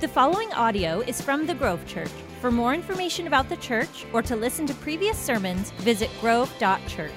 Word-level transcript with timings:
The 0.00 0.08
following 0.08 0.50
audio 0.54 1.00
is 1.02 1.20
from 1.20 1.46
the 1.46 1.52
Grove 1.52 1.84
Church. 1.86 2.08
For 2.40 2.50
more 2.50 2.72
information 2.72 3.26
about 3.26 3.50
the 3.50 3.58
church 3.58 4.06
or 4.14 4.22
to 4.22 4.34
listen 4.34 4.64
to 4.68 4.74
previous 4.76 5.18
sermons, 5.18 5.72
visit 5.72 6.08
grove.church. 6.22 7.12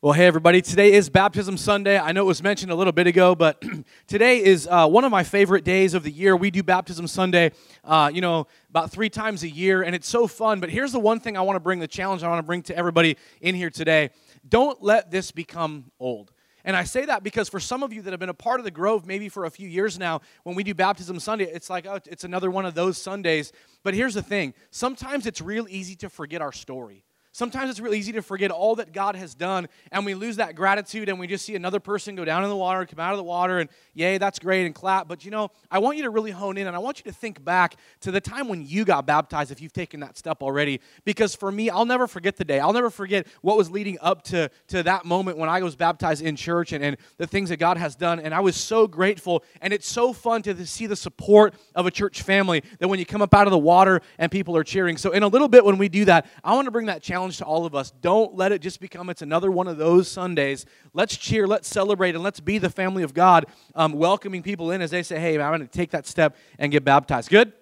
Well, 0.00 0.14
hey, 0.14 0.24
everybody. 0.24 0.62
Today 0.62 0.94
is 0.94 1.10
Baptism 1.10 1.58
Sunday. 1.58 1.98
I 1.98 2.12
know 2.12 2.22
it 2.22 2.26
was 2.26 2.42
mentioned 2.42 2.72
a 2.72 2.74
little 2.74 2.94
bit 2.94 3.06
ago, 3.06 3.34
but 3.34 3.62
today 4.06 4.42
is 4.42 4.66
uh, 4.70 4.88
one 4.88 5.04
of 5.04 5.10
my 5.10 5.22
favorite 5.22 5.64
days 5.64 5.92
of 5.92 6.02
the 6.02 6.10
year. 6.10 6.34
We 6.34 6.50
do 6.50 6.62
Baptism 6.62 7.06
Sunday, 7.08 7.52
uh, 7.84 8.10
you 8.10 8.22
know, 8.22 8.46
about 8.70 8.90
three 8.90 9.10
times 9.10 9.42
a 9.42 9.50
year, 9.50 9.82
and 9.82 9.94
it's 9.94 10.08
so 10.08 10.26
fun. 10.26 10.60
But 10.60 10.70
here's 10.70 10.92
the 10.92 11.00
one 11.00 11.20
thing 11.20 11.36
I 11.36 11.42
want 11.42 11.56
to 11.56 11.60
bring 11.60 11.78
the 11.78 11.88
challenge 11.88 12.22
I 12.22 12.28
want 12.28 12.38
to 12.38 12.46
bring 12.46 12.62
to 12.62 12.76
everybody 12.76 13.18
in 13.42 13.54
here 13.54 13.68
today 13.68 14.12
don't 14.48 14.82
let 14.82 15.10
this 15.10 15.30
become 15.30 15.90
old. 16.00 16.32
And 16.66 16.76
I 16.76 16.82
say 16.82 17.04
that 17.04 17.22
because 17.22 17.48
for 17.48 17.60
some 17.60 17.84
of 17.84 17.92
you 17.92 18.02
that 18.02 18.10
have 18.10 18.18
been 18.18 18.28
a 18.28 18.34
part 18.34 18.58
of 18.58 18.64
the 18.64 18.72
Grove 18.72 19.06
maybe 19.06 19.28
for 19.28 19.44
a 19.44 19.50
few 19.50 19.68
years 19.68 20.00
now, 20.00 20.20
when 20.42 20.56
we 20.56 20.64
do 20.64 20.74
Baptism 20.74 21.20
Sunday, 21.20 21.44
it's 21.44 21.70
like, 21.70 21.86
oh, 21.86 22.00
it's 22.06 22.24
another 22.24 22.50
one 22.50 22.66
of 22.66 22.74
those 22.74 23.00
Sundays. 23.00 23.52
But 23.84 23.94
here's 23.94 24.14
the 24.14 24.22
thing 24.22 24.52
sometimes 24.72 25.26
it's 25.26 25.40
real 25.40 25.68
easy 25.70 25.94
to 25.96 26.10
forget 26.10 26.42
our 26.42 26.52
story. 26.52 27.04
Sometimes 27.36 27.68
it's 27.68 27.80
really 27.80 27.98
easy 27.98 28.12
to 28.12 28.22
forget 28.22 28.50
all 28.50 28.76
that 28.76 28.94
God 28.94 29.14
has 29.14 29.34
done, 29.34 29.68
and 29.92 30.06
we 30.06 30.14
lose 30.14 30.36
that 30.36 30.54
gratitude, 30.54 31.10
and 31.10 31.20
we 31.20 31.26
just 31.26 31.44
see 31.44 31.54
another 31.54 31.80
person 31.80 32.16
go 32.16 32.24
down 32.24 32.42
in 32.44 32.48
the 32.48 32.56
water, 32.56 32.86
come 32.86 32.98
out 32.98 33.12
of 33.12 33.18
the 33.18 33.24
water, 33.24 33.58
and 33.58 33.68
yay, 33.92 34.16
that's 34.16 34.38
great, 34.38 34.64
and 34.64 34.74
clap. 34.74 35.06
But 35.06 35.22
you 35.22 35.30
know, 35.30 35.50
I 35.70 35.78
want 35.80 35.98
you 35.98 36.04
to 36.04 36.08
really 36.08 36.30
hone 36.30 36.56
in, 36.56 36.66
and 36.66 36.74
I 36.74 36.78
want 36.78 36.98
you 36.98 37.04
to 37.04 37.14
think 37.14 37.44
back 37.44 37.76
to 38.00 38.10
the 38.10 38.22
time 38.22 38.48
when 38.48 38.66
you 38.66 38.86
got 38.86 39.04
baptized, 39.04 39.50
if 39.50 39.60
you've 39.60 39.74
taken 39.74 40.00
that 40.00 40.16
step 40.16 40.42
already. 40.42 40.80
Because 41.04 41.34
for 41.34 41.52
me, 41.52 41.68
I'll 41.68 41.84
never 41.84 42.06
forget 42.06 42.36
the 42.36 42.44
day. 42.46 42.58
I'll 42.58 42.72
never 42.72 42.88
forget 42.88 43.26
what 43.42 43.58
was 43.58 43.70
leading 43.70 43.98
up 44.00 44.22
to, 44.28 44.50
to 44.68 44.82
that 44.84 45.04
moment 45.04 45.36
when 45.36 45.50
I 45.50 45.62
was 45.62 45.76
baptized 45.76 46.22
in 46.22 46.36
church 46.36 46.72
and, 46.72 46.82
and 46.82 46.96
the 47.18 47.26
things 47.26 47.50
that 47.50 47.58
God 47.58 47.76
has 47.76 47.94
done. 47.96 48.18
And 48.18 48.32
I 48.32 48.40
was 48.40 48.56
so 48.56 48.86
grateful, 48.86 49.44
and 49.60 49.74
it's 49.74 49.86
so 49.86 50.14
fun 50.14 50.40
to 50.44 50.64
see 50.64 50.86
the 50.86 50.96
support 50.96 51.52
of 51.74 51.84
a 51.84 51.90
church 51.90 52.22
family 52.22 52.62
that 52.78 52.88
when 52.88 52.98
you 52.98 53.04
come 53.04 53.20
up 53.20 53.34
out 53.34 53.46
of 53.46 53.50
the 53.50 53.58
water 53.58 54.00
and 54.16 54.32
people 54.32 54.56
are 54.56 54.64
cheering. 54.64 54.96
So, 54.96 55.10
in 55.10 55.22
a 55.22 55.28
little 55.28 55.48
bit, 55.48 55.66
when 55.66 55.76
we 55.76 55.90
do 55.90 56.06
that, 56.06 56.26
I 56.42 56.54
want 56.54 56.64
to 56.64 56.70
bring 56.70 56.86
that 56.86 57.02
challenge 57.02 57.25
challenge 57.26 57.38
to 57.38 57.44
all 57.44 57.66
of 57.66 57.74
us. 57.74 57.90
Don't 58.02 58.36
let 58.36 58.52
it 58.52 58.60
just 58.60 58.78
become 58.80 59.10
it's 59.10 59.22
another 59.22 59.50
one 59.50 59.66
of 59.66 59.78
those 59.78 60.08
Sundays. 60.08 60.64
Let's 60.92 61.16
cheer, 61.16 61.46
let's 61.48 61.68
celebrate, 61.68 62.14
and 62.14 62.22
let's 62.22 62.38
be 62.38 62.58
the 62.58 62.70
family 62.70 63.02
of 63.02 63.14
God, 63.14 63.46
um, 63.74 63.94
welcoming 63.94 64.44
people 64.44 64.70
in 64.70 64.80
as 64.80 64.92
they 64.92 65.02
say, 65.02 65.18
hey, 65.18 65.40
I'm 65.40 65.50
going 65.50 65.60
to 65.60 65.66
take 65.66 65.90
that 65.90 66.06
step 66.06 66.36
and 66.60 66.70
get 66.70 66.84
baptized. 66.84 67.28
Good? 67.28 67.52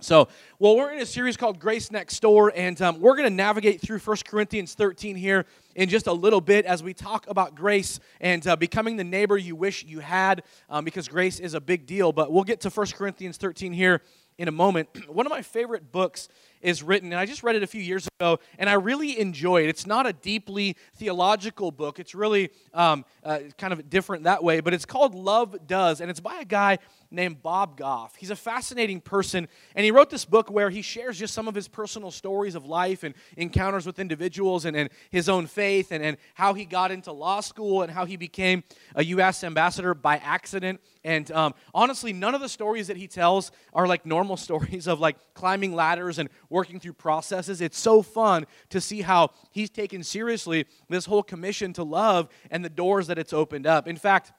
So, 0.00 0.28
well, 0.58 0.76
we're 0.76 0.92
in 0.92 1.00
a 1.00 1.06
series 1.06 1.36
called 1.36 1.58
Grace 1.58 1.90
Next 1.90 2.20
Door, 2.20 2.52
and 2.54 2.80
um, 2.82 3.00
we're 3.00 3.16
going 3.16 3.28
to 3.28 3.34
navigate 3.34 3.80
through 3.80 4.00
1 4.00 4.16
Corinthians 4.26 4.74
13 4.74 5.16
here 5.16 5.46
in 5.76 5.88
just 5.88 6.06
a 6.06 6.12
little 6.12 6.40
bit 6.40 6.66
as 6.66 6.82
we 6.82 6.92
talk 6.92 7.26
about 7.28 7.54
grace 7.54 8.00
and 8.20 8.46
uh, 8.46 8.56
becoming 8.56 8.96
the 8.96 9.04
neighbor 9.04 9.38
you 9.38 9.54
wish 9.56 9.84
you 9.84 10.00
had, 10.00 10.42
um, 10.68 10.84
because 10.84 11.08
grace 11.08 11.38
is 11.38 11.54
a 11.54 11.60
big 11.60 11.86
deal. 11.86 12.12
But 12.12 12.32
we'll 12.32 12.44
get 12.44 12.60
to 12.62 12.68
1 12.68 12.86
Corinthians 12.88 13.38
13 13.38 13.72
here 13.72 14.02
in 14.38 14.48
a 14.48 14.52
moment. 14.52 14.88
One 15.08 15.26
of 15.26 15.30
my 15.30 15.42
favorite 15.42 15.92
books 15.92 16.28
is 16.60 16.82
written, 16.82 17.12
and 17.12 17.20
I 17.20 17.26
just 17.26 17.42
read 17.42 17.56
it 17.56 17.62
a 17.62 17.66
few 17.66 17.82
years 17.82 18.08
ago, 18.18 18.38
and 18.58 18.70
I 18.70 18.74
really 18.74 19.18
enjoy 19.18 19.64
it. 19.64 19.68
It's 19.68 19.86
not 19.86 20.06
a 20.06 20.12
deeply 20.12 20.76
theological 20.96 21.70
book, 21.70 21.98
it's 21.98 22.14
really 22.14 22.50
um, 22.72 23.04
uh, 23.24 23.40
kind 23.58 23.72
of 23.72 23.90
different 23.90 24.24
that 24.24 24.44
way, 24.44 24.60
but 24.60 24.72
it's 24.72 24.84
called 24.84 25.14
Love 25.14 25.66
Does, 25.66 26.00
and 26.00 26.10
it's 26.10 26.20
by 26.20 26.38
a 26.40 26.44
guy 26.44 26.78
named 27.12 27.42
Bob 27.42 27.76
Goff. 27.76 28.16
He's 28.16 28.30
a 28.30 28.36
fascinating 28.36 29.00
person, 29.00 29.48
and 29.74 29.84
he 29.84 29.90
wrote 29.90 30.10
this 30.10 30.24
book 30.24 30.50
where 30.50 30.70
he 30.70 30.82
shares 30.82 31.18
just 31.18 31.34
some 31.34 31.48
of 31.48 31.54
his 31.54 31.68
personal 31.68 32.10
stories 32.10 32.54
of 32.54 32.64
life 32.66 33.02
and 33.02 33.14
encounters 33.36 33.86
with 33.86 33.98
individuals 33.98 34.64
and, 34.64 34.76
and 34.76 34.90
his 35.10 35.28
own 35.28 35.46
faith 35.46 35.92
and, 35.92 36.02
and 36.02 36.16
how 36.34 36.54
he 36.54 36.64
got 36.64 36.90
into 36.90 37.12
law 37.12 37.40
school 37.40 37.82
and 37.82 37.92
how 37.92 38.04
he 38.04 38.16
became 38.16 38.64
a 38.94 39.04
U.S. 39.04 39.44
ambassador 39.44 39.94
by 39.94 40.16
accident. 40.18 40.80
And 41.04 41.30
um, 41.32 41.54
honestly, 41.74 42.12
none 42.12 42.34
of 42.34 42.40
the 42.40 42.48
stories 42.48 42.86
that 42.86 42.96
he 42.96 43.08
tells 43.08 43.52
are 43.72 43.86
like 43.86 44.06
normal 44.06 44.36
stories 44.42 44.86
of 44.86 45.00
like 45.00 45.16
climbing 45.34 45.74
ladders 45.74 46.18
and 46.18 46.28
working 46.48 46.80
through 46.80 46.94
processes. 46.94 47.60
It's 47.60 47.78
so 47.78 48.02
fun 48.02 48.46
to 48.70 48.80
see 48.80 49.02
how 49.02 49.30
he's 49.50 49.70
taken 49.70 50.02
seriously 50.02 50.66
this 50.88 51.06
whole 51.06 51.22
commission 51.22 51.72
to 51.74 51.82
love 51.82 52.28
and 52.50 52.64
the 52.64 52.70
doors 52.70 53.06
that 53.08 53.18
it's 53.18 53.32
opened 53.32 53.66
up. 53.66 53.86
In 53.88 53.96
fact, 53.96 54.32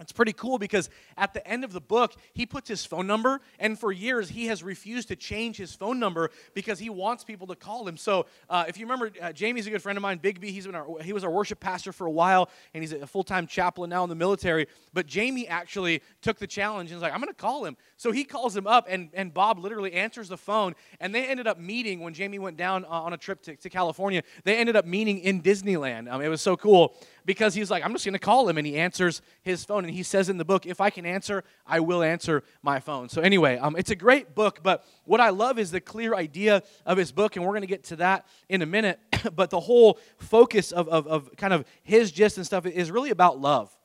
it's 0.00 0.12
pretty 0.12 0.32
cool 0.32 0.58
because 0.58 0.88
at 1.16 1.34
the 1.34 1.46
end 1.46 1.64
of 1.64 1.72
the 1.72 1.80
book, 1.80 2.14
he 2.32 2.46
puts 2.46 2.68
his 2.68 2.84
phone 2.84 3.06
number, 3.06 3.40
and 3.58 3.78
for 3.78 3.92
years 3.92 4.28
he 4.30 4.46
has 4.46 4.62
refused 4.62 5.08
to 5.08 5.16
change 5.16 5.56
his 5.56 5.74
phone 5.74 5.98
number 5.98 6.30
because 6.54 6.78
he 6.78 6.90
wants 6.90 7.24
people 7.24 7.46
to 7.48 7.54
call 7.54 7.86
him. 7.86 7.96
So, 7.96 8.26
uh, 8.48 8.64
if 8.68 8.78
you 8.78 8.86
remember, 8.86 9.10
uh, 9.20 9.32
Jamie's 9.32 9.66
a 9.66 9.70
good 9.70 9.82
friend 9.82 9.96
of 9.96 10.02
mine, 10.02 10.18
Big 10.18 10.40
B. 10.40 10.50
He's 10.50 10.66
been 10.66 10.74
our, 10.74 10.86
he 11.02 11.12
was 11.12 11.24
our 11.24 11.30
worship 11.30 11.60
pastor 11.60 11.92
for 11.92 12.06
a 12.06 12.10
while, 12.10 12.48
and 12.74 12.82
he's 12.82 12.92
a 12.92 13.06
full 13.06 13.24
time 13.24 13.46
chaplain 13.46 13.90
now 13.90 14.02
in 14.02 14.08
the 14.08 14.14
military. 14.14 14.66
But 14.92 15.06
Jamie 15.06 15.46
actually 15.46 16.02
took 16.22 16.38
the 16.38 16.46
challenge 16.46 16.90
and 16.90 16.96
was 16.96 17.02
like, 17.02 17.12
"I'm 17.12 17.20
going 17.20 17.28
to 17.28 17.34
call 17.34 17.64
him." 17.64 17.76
So 17.96 18.12
he 18.12 18.24
calls 18.24 18.56
him 18.56 18.66
up, 18.66 18.86
and, 18.88 19.10
and 19.12 19.34
Bob 19.34 19.58
literally 19.58 19.92
answers 19.92 20.28
the 20.28 20.38
phone, 20.38 20.74
and 21.00 21.14
they 21.14 21.26
ended 21.26 21.46
up 21.46 21.58
meeting 21.58 22.00
when 22.00 22.14
Jamie 22.14 22.38
went 22.38 22.56
down 22.56 22.84
uh, 22.86 22.88
on 22.88 23.12
a 23.12 23.18
trip 23.18 23.42
to, 23.42 23.56
to 23.56 23.68
California. 23.68 24.22
They 24.44 24.56
ended 24.56 24.76
up 24.76 24.86
meeting 24.86 25.18
in 25.18 25.42
Disneyland. 25.42 26.10
Um, 26.10 26.22
it 26.22 26.28
was 26.28 26.40
so 26.40 26.56
cool 26.56 26.94
because 27.24 27.54
he's 27.54 27.70
like, 27.70 27.84
I'm 27.84 27.92
just 27.92 28.04
going 28.04 28.14
to 28.14 28.18
call 28.18 28.48
him. 28.48 28.58
And 28.58 28.66
he 28.66 28.76
answers 28.76 29.22
his 29.42 29.64
phone. 29.64 29.84
And 29.84 29.92
he 29.92 30.02
says 30.02 30.28
in 30.28 30.38
the 30.38 30.44
book, 30.44 30.66
if 30.66 30.80
I 30.80 30.90
can 30.90 31.06
answer, 31.06 31.44
I 31.66 31.80
will 31.80 32.02
answer 32.02 32.42
my 32.62 32.80
phone. 32.80 33.08
So, 33.08 33.20
anyway, 33.20 33.58
um, 33.58 33.76
it's 33.76 33.90
a 33.90 33.96
great 33.96 34.34
book. 34.34 34.60
But 34.62 34.84
what 35.04 35.20
I 35.20 35.30
love 35.30 35.58
is 35.58 35.70
the 35.70 35.80
clear 35.80 36.14
idea 36.14 36.62
of 36.86 36.98
his 36.98 37.12
book. 37.12 37.36
And 37.36 37.44
we're 37.44 37.52
going 37.52 37.62
to 37.62 37.66
get 37.66 37.84
to 37.84 37.96
that 37.96 38.26
in 38.48 38.62
a 38.62 38.66
minute. 38.66 39.00
but 39.34 39.50
the 39.50 39.60
whole 39.60 39.98
focus 40.18 40.72
of, 40.72 40.88
of, 40.88 41.06
of 41.06 41.36
kind 41.36 41.52
of 41.52 41.64
his 41.82 42.12
gist 42.12 42.36
and 42.36 42.46
stuff 42.46 42.66
is 42.66 42.90
really 42.90 43.10
about 43.10 43.40
love 43.40 43.76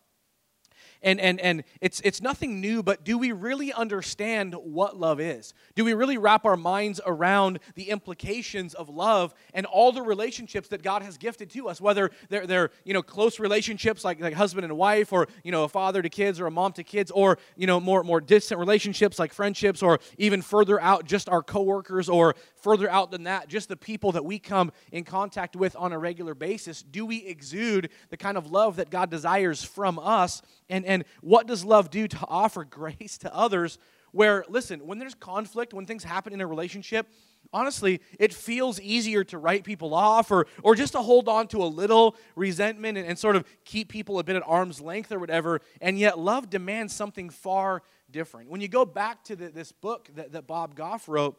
and, 1.01 1.19
and, 1.19 1.39
and 1.39 1.63
it's, 1.81 2.01
it's 2.01 2.21
nothing 2.21 2.61
new, 2.61 2.81
but 2.81 3.03
do 3.03 3.17
we 3.17 3.31
really 3.31 3.71
understand 3.73 4.55
what 4.55 4.97
love 4.97 5.19
is? 5.19 5.53
Do 5.75 5.85
we 5.85 5.93
really 5.93 6.17
wrap 6.17 6.45
our 6.45 6.57
minds 6.57 6.99
around 7.05 7.59
the 7.75 7.89
implications 7.89 8.73
of 8.73 8.89
love 8.89 9.33
and 9.53 9.65
all 9.65 9.91
the 9.91 10.01
relationships 10.01 10.67
that 10.69 10.83
God 10.83 11.01
has 11.01 11.17
gifted 11.17 11.49
to 11.51 11.69
us, 11.69 11.79
whether 11.79 12.11
they're, 12.29 12.47
they're 12.47 12.71
you 12.83 12.93
know, 12.93 13.01
close 13.01 13.39
relationships 13.39 14.03
like, 14.03 14.19
like 14.19 14.33
husband 14.33 14.65
and 14.65 14.77
wife, 14.77 15.13
or 15.13 15.27
you 15.43 15.51
know, 15.51 15.63
a 15.63 15.69
father 15.69 16.01
to 16.01 16.09
kids, 16.09 16.39
or 16.39 16.47
a 16.47 16.51
mom 16.51 16.73
to 16.73 16.83
kids, 16.83 17.11
or 17.11 17.37
you 17.55 17.67
know, 17.67 17.79
more, 17.79 18.03
more 18.03 18.21
distant 18.21 18.59
relationships 18.59 19.19
like 19.19 19.33
friendships, 19.33 19.81
or 19.83 19.99
even 20.17 20.41
further 20.41 20.81
out, 20.81 21.05
just 21.05 21.29
our 21.29 21.43
coworkers, 21.43 22.09
or 22.09 22.35
further 22.65 22.89
out 22.89 23.11
than 23.11 23.25
that, 23.25 23.47
just 23.47 23.69
the 23.69 23.77
people 23.77 24.11
that 24.13 24.25
we 24.25 24.39
come 24.39 24.71
in 24.91 25.03
contact 25.03 25.55
with 25.55 25.75
on 25.75 25.93
a 25.93 25.99
regular 25.99 26.33
basis? 26.33 26.81
Do 26.81 27.05
we 27.05 27.17
exude 27.17 27.91
the 28.09 28.17
kind 28.17 28.37
of 28.37 28.49
love 28.49 28.77
that 28.77 28.89
God 28.89 29.11
desires 29.11 29.63
from 29.63 29.99
us? 29.99 30.41
And, 30.67 30.83
and 30.83 31.05
what 31.21 31.45
does 31.45 31.63
love 31.63 31.91
do 31.91 32.07
to 32.07 32.25
offer 32.27 32.63
grace 32.69 33.19
to 33.19 33.31
others? 33.33 33.77
Where, 34.13 34.45
listen, 34.49 34.79
when 34.79 34.97
there's 34.97 35.13
conflict, 35.13 35.75
when 35.75 35.85
things 35.85 36.03
happen 36.03 36.33
in 36.33 36.41
a 36.41 36.47
relationship, 36.47 37.07
honestly, 37.53 38.01
it 38.17 38.33
feels 38.33 38.79
easier 38.79 39.23
to 39.25 39.37
write 39.37 39.63
people 39.63 39.93
off 39.93 40.31
or, 40.31 40.47
or 40.63 40.73
just 40.73 40.93
to 40.93 41.03
hold 41.03 41.29
on 41.29 41.47
to 41.49 41.61
a 41.61 41.69
little 41.69 42.15
resentment 42.35 42.97
and, 42.97 43.05
and 43.07 43.19
sort 43.19 43.35
of 43.35 43.45
keep 43.63 43.89
people 43.89 44.17
a 44.17 44.23
bit 44.23 44.37
at 44.37 44.43
arm's 44.43 44.81
length 44.81 45.11
or 45.11 45.19
whatever. 45.19 45.61
And 45.81 45.99
yet, 45.99 46.17
love 46.17 46.49
demands 46.49 46.95
something 46.95 47.29
far 47.29 47.83
different. 48.09 48.49
When 48.49 48.59
you 48.59 48.69
go 48.69 48.85
back 48.85 49.23
to 49.25 49.35
the, 49.35 49.49
this 49.49 49.71
book 49.71 50.09
that, 50.15 50.31
that 50.31 50.47
Bob 50.47 50.73
Goff 50.73 51.07
wrote, 51.07 51.37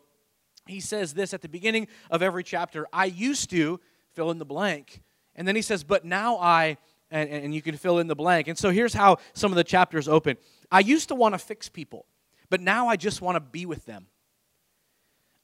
he 0.67 0.81
says 0.81 1.15
this 1.15 1.33
at 1.33 1.43
the 1.43 1.49
beginning 1.49 1.89
of 2.11 2.23
every 2.23 2.43
chapter 2.43 2.87
I 2.93 3.07
used 3.07 3.51
to 3.51 3.81
fill 4.13 4.31
in 4.31 4.39
the 4.39 4.45
blank. 4.45 5.03
And 5.35 5.47
then 5.47 5.55
he 5.55 5.63
says, 5.63 5.85
But 5.85 6.05
now 6.05 6.39
I, 6.39 6.79
and, 7.11 7.29
and 7.31 7.55
you 7.55 7.63
can 7.63 7.77
fill 7.77 7.99
in 7.99 8.07
the 8.07 8.17
blank. 8.17 8.49
And 8.49 8.59
so 8.59 8.71
here's 8.71 8.95
how 8.95 9.19
some 9.35 9.53
of 9.53 9.57
the 9.57 9.65
chapters 9.65 10.09
open 10.09 10.37
I 10.71 10.81
used 10.81 11.09
to 11.09 11.15
want 11.15 11.35
to 11.35 11.39
fix 11.39 11.69
people, 11.69 12.07
but 12.51 12.61
now 12.61 12.89
I 12.89 12.97
just 12.97 13.23
want 13.23 13.37
to 13.37 13.41
be 13.41 13.67
with 13.67 13.87
them. 13.87 14.07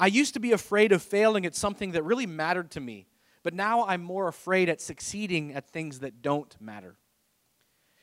I 0.01 0.07
used 0.07 0.35
to 0.35 0.41
be 0.41 0.53
afraid 0.53 0.91
of 0.91 1.01
failing 1.03 1.47
at 1.47 1.55
something 1.55 1.93
that 1.93 2.03
really 2.03 2.27
mattered 2.27 2.73
to 2.73 2.81
me, 2.81 3.07
but 3.45 3.55
now 3.55 3.87
I'm 3.87 4.03
more 4.03 4.27
afraid 4.27 4.69
at 4.69 4.81
succeeding 4.81 5.55
at 5.55 5.69
things 5.69 6.01
that 6.01 6.23
don't 6.23 6.61
matter. 6.61 6.97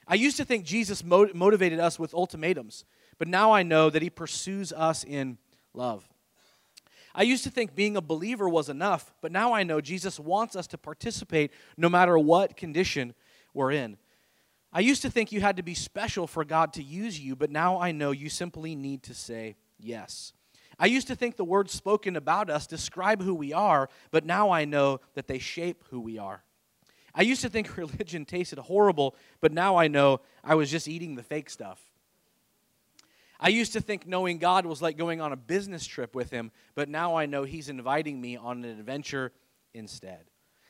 I 0.08 0.16
used 0.16 0.38
to 0.38 0.46
think 0.46 0.66
Jesus 0.66 1.03
motivated 1.03 1.79
us 1.79 2.00
with 2.00 2.13
ultimatums, 2.13 2.85
but 3.17 3.28
now 3.28 3.52
I 3.52 3.64
know 3.64 3.90
that 3.90 4.02
he 4.02 4.09
pursues 4.09 4.72
us 4.72 5.03
in 5.03 5.38
love. 5.73 6.08
I 7.14 7.23
used 7.23 7.44
to 7.44 7.50
think 7.50 7.76
being 7.76 7.97
a 7.97 8.02
believer 8.02 8.47
was 8.47 8.70
enough, 8.70 9.14
but 9.22 9.32
now 9.32 9.53
I 9.53 9.64
know 9.64 9.82
Jesus 9.82 10.20
wants 10.20 10.56
us 10.56 10.67
to 10.67 10.78
participate 10.78 11.52
no 11.78 11.90
matter 11.90 12.17
what 12.17 12.56
condition 12.56 13.14
we're 13.53 13.72
in. 13.72 13.97
I 14.72 14.82
used 14.82 15.02
to 15.02 15.09
think 15.09 15.32
you 15.32 15.41
had 15.41 15.58
to 15.58 15.64
be 15.64 15.73
special 15.73 16.28
for 16.28 16.46
God 16.46 16.73
to 16.73 16.84
use 16.84 17.20
you, 17.20 17.35
but 17.35 17.50
now 17.50 17.79
I 17.79 17.91
know 17.91 18.11
you 18.11 18.29
simply 18.29 18.76
need 18.76 19.02
to 19.03 19.16
say 19.16 19.56
yes. 19.79 20.34
I 20.78 20.85
used 20.85 21.08
to 21.08 21.16
think 21.16 21.35
the 21.35 21.44
words 21.44 21.73
spoken 21.73 22.16
about 22.16 22.50
us 22.50 22.67
describe 22.67 23.22
who 23.22 23.34
we 23.34 23.52
are, 23.52 23.90
but 24.11 24.26
now 24.26 24.52
I 24.52 24.66
know 24.66 25.02
that 25.16 25.28
they 25.28 25.40
shape 25.40 25.84
who 25.90 26.00
we 26.00 26.20
are. 26.20 26.44
I 27.16 27.23
used 27.23 27.41
to 27.41 27.50
think 27.50 27.76
religion 27.78 28.26
tasted 28.26 28.59
horrible, 28.59 29.16
but 29.41 29.52
now 29.52 29.76
I 29.76 29.88
know 29.88 30.22
I 30.44 30.56
was 30.56 30.70
just 30.70 30.88
eating 30.88 31.16
the 31.16 31.23
fake 31.23 31.50
stuff. 31.50 31.89
I 33.40 33.50
used 33.50 33.74
to 33.74 33.82
think 33.82 34.06
knowing 34.06 34.38
God 34.38 34.66
was 34.66 34.82
like 34.82 34.97
going 34.97 35.22
on 35.22 35.32
a 35.32 35.38
business 35.38 35.86
trip 35.86 36.14
with 36.14 36.30
Him, 36.30 36.52
but 36.76 36.90
now 36.90 37.16
I 37.16 37.26
know 37.26 37.44
He's 37.44 37.70
inviting 37.70 38.20
me 38.20 38.36
on 38.36 38.64
an 38.64 38.80
adventure 38.80 39.32
instead. 39.74 40.28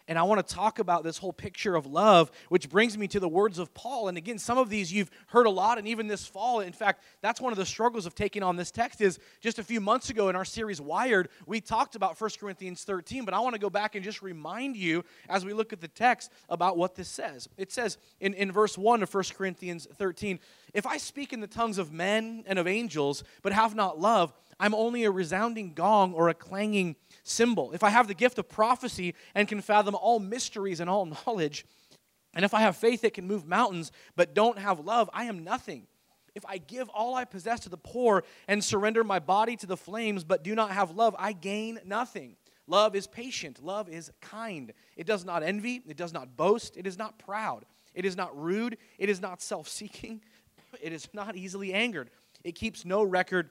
And 0.09 0.17
I 0.17 0.23
want 0.23 0.45
to 0.45 0.55
talk 0.55 0.79
about 0.79 1.03
this 1.03 1.19
whole 1.19 1.31
picture 1.31 1.75
of 1.75 1.85
love, 1.85 2.31
which 2.49 2.67
brings 2.67 2.97
me 2.97 3.07
to 3.09 3.19
the 3.19 3.29
words 3.29 3.59
of 3.59 3.71
Paul. 3.75 4.07
And 4.07 4.17
again, 4.17 4.39
some 4.39 4.57
of 4.57 4.67
these 4.67 4.91
you've 4.91 5.11
heard 5.27 5.45
a 5.45 5.51
lot, 5.51 5.77
and 5.77 5.87
even 5.87 6.07
this 6.07 6.25
fall. 6.25 6.61
In 6.61 6.73
fact, 6.73 7.03
that's 7.21 7.39
one 7.39 7.53
of 7.53 7.59
the 7.59 7.65
struggles 7.65 8.07
of 8.07 8.15
taking 8.15 8.41
on 8.41 8.55
this 8.55 8.71
text. 8.71 9.01
Is 9.01 9.19
just 9.39 9.59
a 9.59 9.63
few 9.63 9.79
months 9.79 10.09
ago 10.09 10.27
in 10.27 10.35
our 10.35 10.43
series 10.43 10.81
Wired, 10.81 11.29
we 11.45 11.61
talked 11.61 11.95
about 11.95 12.19
1 12.19 12.31
Corinthians 12.39 12.83
13, 12.83 13.23
but 13.23 13.35
I 13.35 13.39
want 13.39 13.53
to 13.53 13.61
go 13.61 13.69
back 13.69 13.93
and 13.93 14.03
just 14.03 14.23
remind 14.23 14.75
you 14.75 15.05
as 15.29 15.45
we 15.45 15.53
look 15.53 15.73
at 15.73 15.79
the 15.79 15.87
text 15.87 16.31
about 16.49 16.75
what 16.75 16.95
this 16.95 17.07
says. 17.07 17.47
It 17.55 17.71
says 17.71 17.99
in, 18.19 18.33
in 18.33 18.51
verse 18.51 18.79
1 18.79 19.03
of 19.03 19.13
1 19.13 19.23
Corinthians 19.37 19.87
13, 19.93 20.39
if 20.73 20.87
I 20.87 20.97
speak 20.97 21.33
in 21.33 21.39
the 21.39 21.47
tongues 21.47 21.77
of 21.77 21.93
men 21.93 22.43
and 22.47 22.57
of 22.57 22.65
angels, 22.65 23.23
but 23.43 23.53
have 23.53 23.75
not 23.75 23.99
love, 23.99 24.33
I'm 24.59 24.73
only 24.73 25.05
a 25.05 25.11
resounding 25.11 25.73
gong 25.73 26.13
or 26.13 26.29
a 26.29 26.33
clanging 26.33 26.95
cymbal. 27.29 27.71
If 27.71 27.83
I 27.83 27.89
have 27.89 28.07
the 28.07 28.13
gift 28.13 28.39
of 28.39 28.49
prophecy 28.49 29.15
and 29.35 29.47
can 29.47 29.61
fathom 29.61 29.95
all 29.95 30.19
mysteries 30.19 30.79
and 30.79 30.89
all 30.89 31.05
knowledge, 31.25 31.65
and 32.33 32.45
if 32.45 32.53
I 32.53 32.61
have 32.61 32.77
faith 32.77 33.01
that 33.01 33.13
can 33.13 33.27
move 33.27 33.45
mountains 33.45 33.91
but 34.15 34.33
don't 34.33 34.59
have 34.59 34.79
love, 34.79 35.09
I 35.13 35.25
am 35.25 35.43
nothing. 35.43 35.87
If 36.35 36.45
I 36.45 36.57
give 36.57 36.89
all 36.89 37.15
I 37.15 37.25
possess 37.25 37.61
to 37.61 37.69
the 37.69 37.77
poor 37.77 38.23
and 38.47 38.63
surrender 38.63 39.03
my 39.03 39.19
body 39.19 39.55
to 39.57 39.65
the 39.65 39.77
flames 39.77 40.23
but 40.23 40.43
do 40.43 40.55
not 40.55 40.71
have 40.71 40.91
love, 40.91 41.15
I 41.17 41.33
gain 41.33 41.79
nothing. 41.85 42.35
Love 42.67 42.95
is 42.95 43.07
patient. 43.07 43.63
Love 43.63 43.89
is 43.89 44.11
kind. 44.21 44.73
It 44.95 45.07
does 45.07 45.25
not 45.25 45.41
envy. 45.41 45.81
It 45.87 45.97
does 45.97 46.13
not 46.13 46.37
boast. 46.37 46.77
It 46.77 46.85
is 46.85 46.99
not 46.99 47.17
proud. 47.17 47.65
It 47.95 48.05
is 48.05 48.15
not 48.15 48.39
rude. 48.39 48.77
It 48.99 49.09
is 49.09 49.19
not 49.19 49.41
self 49.41 49.67
seeking. 49.67 50.21
It 50.79 50.93
is 50.93 51.09
not 51.13 51.35
easily 51.35 51.73
angered. 51.73 52.11
It 52.43 52.53
keeps 52.53 52.85
no 52.85 53.01
record 53.01 53.49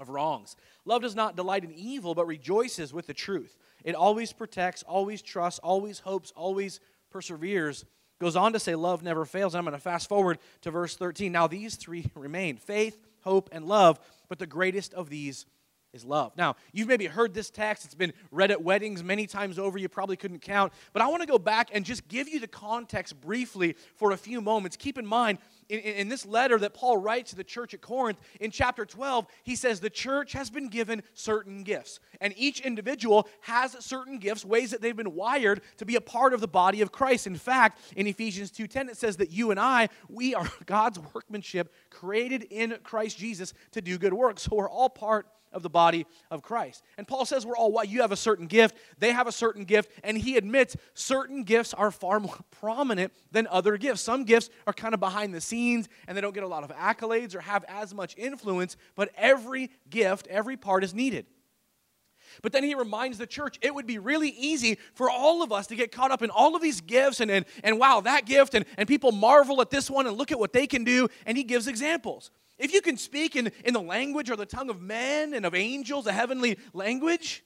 of 0.00 0.08
wrongs. 0.08 0.56
Love 0.84 1.02
does 1.02 1.14
not 1.14 1.36
delight 1.36 1.64
in 1.64 1.72
evil, 1.72 2.14
but 2.14 2.26
rejoices 2.26 2.92
with 2.92 3.06
the 3.06 3.14
truth. 3.14 3.56
It 3.84 3.94
always 3.94 4.32
protects, 4.32 4.82
always 4.82 5.22
trusts, 5.22 5.60
always 5.60 6.00
hopes, 6.00 6.32
always 6.36 6.80
perseveres. 7.10 7.84
Goes 8.20 8.36
on 8.36 8.52
to 8.52 8.60
say, 8.60 8.74
Love 8.74 9.02
never 9.02 9.24
fails. 9.24 9.54
I'm 9.54 9.64
going 9.64 9.72
to 9.72 9.80
fast 9.80 10.08
forward 10.08 10.38
to 10.62 10.70
verse 10.70 10.96
13. 10.96 11.32
Now, 11.32 11.46
these 11.46 11.76
three 11.76 12.10
remain 12.14 12.56
faith, 12.56 12.98
hope, 13.22 13.48
and 13.52 13.66
love, 13.66 13.98
but 14.28 14.38
the 14.38 14.46
greatest 14.46 14.94
of 14.94 15.10
these 15.10 15.46
is 15.92 16.04
love. 16.04 16.32
Now, 16.36 16.56
you've 16.72 16.88
maybe 16.88 17.06
heard 17.06 17.34
this 17.34 17.50
text. 17.50 17.84
It's 17.84 17.94
been 17.94 18.14
read 18.30 18.50
at 18.50 18.62
weddings 18.62 19.02
many 19.02 19.26
times 19.26 19.58
over. 19.58 19.76
You 19.76 19.88
probably 19.90 20.16
couldn't 20.16 20.40
count. 20.40 20.72
But 20.92 21.02
I 21.02 21.06
want 21.08 21.20
to 21.22 21.28
go 21.28 21.38
back 21.38 21.68
and 21.72 21.84
just 21.84 22.08
give 22.08 22.28
you 22.28 22.40
the 22.40 22.46
context 22.46 23.20
briefly 23.20 23.76
for 23.96 24.12
a 24.12 24.16
few 24.16 24.40
moments. 24.40 24.76
Keep 24.76 24.96
in 24.96 25.06
mind, 25.06 25.38
in, 25.68 25.80
in, 25.80 26.08
this 26.08 26.24
letter 26.24 26.58
that 26.58 26.72
Paul 26.72 26.96
writes 26.96 27.30
to 27.30 27.36
the 27.36 27.44
church 27.44 27.74
at 27.74 27.82
Corinth, 27.82 28.18
in 28.40 28.50
chapter 28.50 28.86
12, 28.86 29.26
he 29.42 29.54
says 29.54 29.80
the 29.80 29.90
church 29.90 30.32
has 30.32 30.48
been 30.48 30.68
given 30.68 31.02
certain 31.12 31.62
gifts. 31.62 32.00
And 32.20 32.32
each 32.36 32.60
individual 32.60 33.28
has 33.42 33.72
certain 33.84 34.18
gifts, 34.18 34.44
ways 34.46 34.70
that 34.70 34.80
they've 34.80 34.96
been 34.96 35.14
wired 35.14 35.60
to 35.76 35.84
be 35.84 35.96
a 35.96 36.00
part 36.00 36.32
of 36.32 36.40
the 36.40 36.48
body 36.48 36.80
of 36.80 36.90
Christ. 36.90 37.26
In 37.26 37.36
fact, 37.36 37.78
in 37.96 38.06
Ephesians 38.06 38.50
2.10, 38.50 38.88
it 38.88 38.96
says 38.96 39.18
that 39.18 39.30
you 39.30 39.50
and 39.50 39.60
I, 39.60 39.90
we 40.08 40.34
are 40.34 40.50
God's 40.66 40.98
workmanship 41.14 41.72
created 41.90 42.44
in 42.44 42.78
Christ 42.82 43.18
Jesus 43.18 43.52
to 43.72 43.82
do 43.82 43.98
good 43.98 44.14
works. 44.14 44.42
So 44.42 44.56
we're 44.56 44.70
all 44.70 44.88
part 44.88 45.26
of 45.52 45.62
the 45.62 45.70
body 45.70 46.06
of 46.30 46.42
Christ. 46.42 46.82
And 46.96 47.06
Paul 47.06 47.24
says 47.24 47.46
we're 47.46 47.56
all 47.56 47.72
what 47.72 47.88
you 47.88 48.00
have 48.02 48.12
a 48.12 48.16
certain 48.16 48.46
gift, 48.46 48.76
they 48.98 49.12
have 49.12 49.26
a 49.26 49.32
certain 49.32 49.64
gift, 49.64 49.90
and 50.02 50.16
he 50.16 50.36
admits 50.36 50.76
certain 50.94 51.44
gifts 51.44 51.74
are 51.74 51.90
far 51.90 52.20
more 52.20 52.38
prominent 52.50 53.12
than 53.30 53.46
other 53.48 53.76
gifts. 53.76 54.00
Some 54.00 54.24
gifts 54.24 54.50
are 54.66 54.72
kind 54.72 54.94
of 54.94 55.00
behind 55.00 55.34
the 55.34 55.40
scenes 55.40 55.88
and 56.06 56.16
they 56.16 56.20
don't 56.20 56.34
get 56.34 56.44
a 56.44 56.48
lot 56.48 56.64
of 56.64 56.70
accolades 56.70 57.34
or 57.34 57.40
have 57.40 57.64
as 57.68 57.94
much 57.94 58.16
influence, 58.16 58.76
but 58.94 59.10
every 59.16 59.70
gift, 59.90 60.26
every 60.28 60.56
part 60.56 60.84
is 60.84 60.94
needed. 60.94 61.26
But 62.40 62.52
then 62.52 62.64
he 62.64 62.74
reminds 62.74 63.18
the 63.18 63.26
church 63.26 63.58
it 63.60 63.74
would 63.74 63.86
be 63.86 63.98
really 63.98 64.30
easy 64.30 64.78
for 64.94 65.10
all 65.10 65.42
of 65.42 65.52
us 65.52 65.66
to 65.66 65.76
get 65.76 65.92
caught 65.92 66.10
up 66.10 66.22
in 66.22 66.30
all 66.30 66.56
of 66.56 66.62
these 66.62 66.80
gifts 66.80 67.20
and, 67.20 67.30
and, 67.30 67.44
and 67.62 67.78
wow, 67.78 68.00
that 68.00 68.24
gift, 68.24 68.54
and, 68.54 68.64
and 68.78 68.88
people 68.88 69.12
marvel 69.12 69.60
at 69.60 69.70
this 69.70 69.90
one 69.90 70.06
and 70.06 70.16
look 70.16 70.32
at 70.32 70.38
what 70.38 70.52
they 70.52 70.66
can 70.66 70.84
do, 70.84 71.08
and 71.26 71.36
he 71.36 71.44
gives 71.44 71.68
examples. 71.68 72.30
If 72.58 72.72
you 72.72 72.80
can 72.80 72.96
speak 72.96 73.34
in, 73.34 73.50
in 73.64 73.74
the 73.74 73.80
language 73.80 74.30
or 74.30 74.36
the 74.36 74.46
tongue 74.46 74.70
of 74.70 74.80
men 74.80 75.34
and 75.34 75.44
of 75.44 75.54
angels, 75.54 76.06
a 76.06 76.12
heavenly 76.12 76.58
language, 76.72 77.44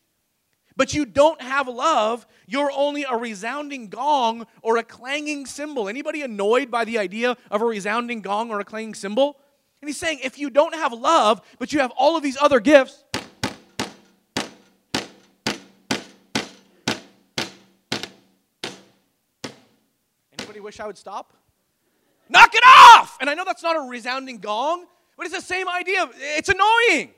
but 0.77 0.93
you 0.93 1.07
don't 1.07 1.41
have 1.41 1.69
love, 1.69 2.27
you're 2.47 2.71
only 2.71 3.05
a 3.09 3.17
resounding 3.17 3.89
gong 3.89 4.47
or 4.61 4.77
a 4.77 4.83
clanging 4.83 5.47
cymbal. 5.47 5.89
Anybody 5.89 6.21
annoyed 6.23 6.71
by 6.71 6.85
the 6.85 6.99
idea 6.99 7.37
of 7.51 7.63
a 7.63 7.65
resounding 7.65 8.21
gong 8.21 8.51
or 8.51 8.61
a 8.61 8.65
clanging 8.65 8.95
cymbal? 8.95 9.39
And 9.81 9.89
he's 9.89 9.97
saying 9.97 10.21
if 10.23 10.39
you 10.39 10.51
don't 10.51 10.75
have 10.75 10.93
love, 10.93 11.41
but 11.59 11.73
you 11.73 11.81
have 11.81 11.93
all 11.97 12.17
of 12.17 12.23
these 12.23 12.37
other 12.41 12.61
gifts, 12.61 13.05
Anybody 20.39 20.61
wish 20.61 20.81
I 20.81 20.87
would 20.87 20.99
stop? 20.99 21.33
Knock 22.29 22.55
it 22.55 22.63
off! 22.67 23.17
And 23.21 23.29
I 23.29 23.35
know 23.35 23.45
that's 23.45 23.63
not 23.63 23.77
a 23.77 23.89
resounding 23.89 24.39
gong, 24.39 24.87
but 25.17 25.27
it's 25.27 25.35
the 25.35 25.41
same 25.43 25.69
idea. 25.69 26.09
It's 26.19 26.49
annoying. 26.49 27.11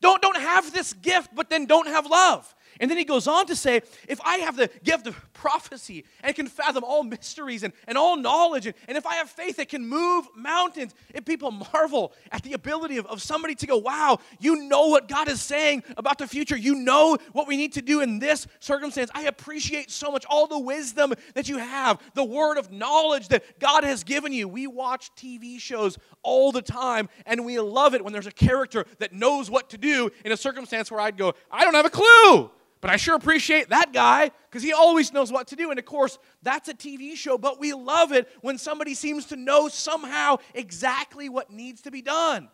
Don't, 0.00 0.20
don't 0.20 0.36
have 0.36 0.72
this 0.72 0.92
gift, 0.92 1.34
but 1.34 1.48
then 1.48 1.66
don't 1.66 1.88
have 1.88 2.06
love. 2.06 2.54
And 2.80 2.90
then 2.90 2.98
he 2.98 3.04
goes 3.04 3.26
on 3.26 3.46
to 3.46 3.56
say, 3.56 3.82
if 4.08 4.20
I 4.24 4.38
have 4.38 4.56
the 4.56 4.68
gift 4.84 5.06
of 5.06 5.32
prophecy 5.32 6.04
and 6.22 6.34
can 6.34 6.46
fathom 6.46 6.84
all 6.84 7.02
mysteries 7.02 7.62
and, 7.62 7.72
and 7.86 7.96
all 7.96 8.16
knowledge, 8.16 8.66
and, 8.66 8.74
and 8.88 8.98
if 8.98 9.06
I 9.06 9.16
have 9.16 9.30
faith 9.30 9.56
that 9.56 9.68
can 9.68 9.86
move 9.86 10.26
mountains, 10.34 10.94
if 11.14 11.24
people 11.24 11.50
marvel 11.50 12.12
at 12.32 12.42
the 12.42 12.52
ability 12.52 12.98
of, 12.98 13.06
of 13.06 13.22
somebody 13.22 13.54
to 13.56 13.66
go, 13.66 13.76
wow, 13.78 14.18
you 14.38 14.64
know 14.68 14.88
what 14.88 15.08
God 15.08 15.28
is 15.28 15.40
saying 15.40 15.84
about 15.96 16.18
the 16.18 16.26
future, 16.26 16.56
you 16.56 16.74
know 16.74 17.16
what 17.32 17.48
we 17.48 17.56
need 17.56 17.72
to 17.74 17.82
do 17.82 18.00
in 18.00 18.18
this 18.18 18.46
circumstance. 18.60 19.10
I 19.14 19.22
appreciate 19.22 19.90
so 19.90 20.10
much 20.10 20.24
all 20.28 20.46
the 20.46 20.58
wisdom 20.58 21.14
that 21.34 21.48
you 21.48 21.58
have, 21.58 22.00
the 22.14 22.24
word 22.24 22.58
of 22.58 22.70
knowledge 22.70 23.28
that 23.28 23.58
God 23.58 23.84
has 23.84 24.04
given 24.04 24.32
you. 24.32 24.48
We 24.48 24.66
watch 24.66 25.14
TV 25.14 25.60
shows 25.60 25.98
all 26.22 26.52
the 26.52 26.62
time, 26.62 27.08
and 27.24 27.44
we 27.44 27.58
love 27.58 27.94
it 27.94 28.04
when 28.04 28.12
there's 28.12 28.26
a 28.26 28.32
character 28.32 28.84
that 28.98 29.12
knows 29.12 29.50
what 29.50 29.70
to 29.70 29.78
do 29.78 30.10
in 30.24 30.32
a 30.32 30.36
circumstance 30.36 30.90
where 30.90 31.00
I'd 31.00 31.16
go, 31.16 31.34
I 31.50 31.64
don't 31.64 31.74
have 31.74 31.86
a 31.86 31.90
clue. 31.90 32.50
But 32.86 32.92
I 32.92 32.98
sure 32.98 33.16
appreciate 33.16 33.70
that 33.70 33.92
guy 33.92 34.30
because 34.48 34.62
he 34.62 34.72
always 34.72 35.12
knows 35.12 35.32
what 35.32 35.48
to 35.48 35.56
do. 35.56 35.70
And 35.70 35.78
of 35.80 35.84
course, 35.84 36.20
that's 36.44 36.68
a 36.68 36.72
TV 36.72 37.16
show, 37.16 37.36
but 37.36 37.58
we 37.58 37.72
love 37.72 38.12
it 38.12 38.28
when 38.42 38.58
somebody 38.58 38.94
seems 38.94 39.26
to 39.26 39.34
know 39.34 39.66
somehow 39.66 40.36
exactly 40.54 41.28
what 41.28 41.50
needs 41.50 41.80
to 41.80 41.90
be 41.90 42.00
done. 42.00 42.48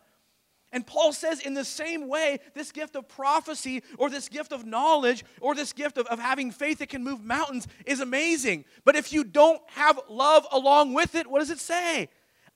And 0.71 0.87
Paul 0.87 1.13
says, 1.13 1.39
in 1.41 1.53
the 1.53 1.63
same 1.63 2.07
way, 2.07 2.39
this 2.55 2.71
gift 2.71 2.95
of 2.95 3.07
prophecy 3.07 3.83
or 3.99 4.09
this 4.09 4.27
gift 4.27 4.53
of 4.53 4.65
knowledge 4.65 5.23
or 5.39 5.53
this 5.53 5.71
gift 5.71 5.99
of, 5.99 6.07
of 6.07 6.17
having 6.17 6.49
faith 6.49 6.79
that 6.79 6.89
can 6.89 7.03
move 7.03 7.23
mountains 7.23 7.67
is 7.85 7.99
amazing. 7.99 8.65
But 8.85 8.95
if 8.95 9.13
you 9.13 9.23
don't 9.23 9.61
have 9.67 9.99
love 10.09 10.47
along 10.51 10.95
with 10.95 11.13
it, 11.13 11.27
what 11.27 11.41
does 11.41 11.51
it 11.51 11.59
say? 11.59 12.09